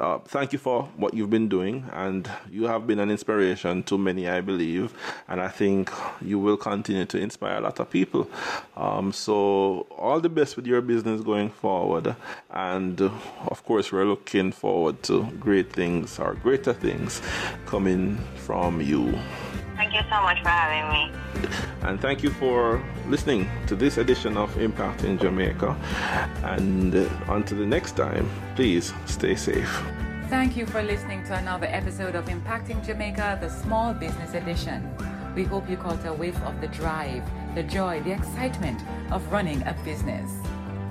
uh, 0.00 0.18
thank 0.18 0.52
you 0.52 0.58
for 0.58 0.84
what 0.96 1.14
you've 1.14 1.30
been 1.30 1.48
doing, 1.48 1.88
and 1.92 2.30
you 2.50 2.64
have 2.64 2.86
been 2.86 2.98
an 2.98 3.10
inspiration 3.10 3.82
to 3.84 3.98
many, 3.98 4.28
I 4.28 4.40
believe, 4.40 4.92
and 5.28 5.40
I 5.40 5.48
think 5.48 5.90
you 6.20 6.38
will 6.38 6.56
continue 6.56 7.06
to 7.06 7.18
inspire 7.18 7.58
a 7.58 7.60
lot 7.60 7.80
of 7.80 7.90
people. 7.90 8.28
Um, 8.76 9.12
so, 9.12 9.86
all 9.96 10.20
the 10.20 10.28
best 10.28 10.56
with 10.56 10.66
your 10.66 10.80
business 10.80 11.20
going 11.22 11.50
forward, 11.50 12.14
and 12.50 13.00
uh, 13.00 13.10
of 13.46 13.64
course, 13.64 13.92
we're 13.92 14.04
looking 14.04 14.52
forward 14.52 15.02
to 15.04 15.24
great 15.40 15.72
things 15.72 16.18
or 16.18 16.34
greater 16.34 16.72
things 16.72 17.20
coming 17.66 18.18
from 18.36 18.80
you. 18.80 19.18
Thank 19.76 19.94
you 19.94 20.00
so 20.10 20.22
much 20.22 20.42
for 20.42 20.48
having 20.48 20.86
me. 20.92 21.48
And 21.82 22.00
thank 22.00 22.22
you 22.22 22.30
for 22.30 22.82
listening 23.08 23.50
to 23.66 23.74
this 23.74 23.98
edition 23.98 24.36
of 24.36 24.54
Impacting 24.54 25.20
Jamaica. 25.20 25.76
And 26.44 26.94
uh, 26.94 27.08
until 27.28 27.58
the 27.58 27.66
next 27.66 27.96
time, 27.96 28.30
please 28.54 28.92
stay 29.06 29.34
safe. 29.34 29.82
Thank 30.28 30.56
you 30.56 30.64
for 30.64 30.82
listening 30.82 31.24
to 31.24 31.34
another 31.34 31.66
episode 31.66 32.14
of 32.14 32.26
Impacting 32.26 32.84
Jamaica, 32.84 33.38
the 33.40 33.48
Small 33.48 33.92
Business 33.92 34.34
Edition. 34.34 34.88
We 35.34 35.44
hope 35.44 35.68
you 35.68 35.76
caught 35.76 36.04
a 36.06 36.12
whiff 36.12 36.40
of 36.42 36.60
the 36.60 36.68
drive, 36.68 37.24
the 37.54 37.62
joy, 37.62 38.02
the 38.02 38.12
excitement 38.12 38.80
of 39.10 39.26
running 39.32 39.62
a 39.62 39.74
business. 39.84 40.30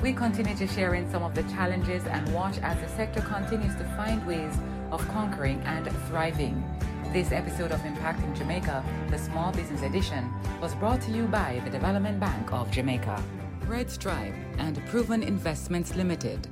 We 0.01 0.13
continue 0.13 0.55
to 0.55 0.67
share 0.67 0.95
in 0.95 1.09
some 1.11 1.23
of 1.23 1.35
the 1.35 1.43
challenges 1.43 2.05
and 2.05 2.33
watch 2.33 2.57
as 2.59 2.79
the 2.81 2.87
sector 2.89 3.21
continues 3.21 3.75
to 3.75 3.83
find 3.95 4.25
ways 4.25 4.53
of 4.91 5.07
conquering 5.09 5.61
and 5.61 5.89
thriving. 6.07 6.63
This 7.11 7.33
episode 7.33 7.73
of 7.73 7.81
Impacting 7.81 8.37
Jamaica, 8.37 8.85
the 9.09 9.17
Small 9.17 9.51
Business 9.51 9.81
Edition, 9.81 10.31
was 10.61 10.73
brought 10.75 11.01
to 11.01 11.11
you 11.11 11.25
by 11.25 11.61
the 11.65 11.69
Development 11.69 12.17
Bank 12.21 12.53
of 12.53 12.71
Jamaica, 12.71 13.21
Red 13.67 13.91
Stripe, 13.91 14.33
and 14.59 14.81
Proven 14.85 15.21
Investments 15.21 15.93
Limited. 15.93 16.47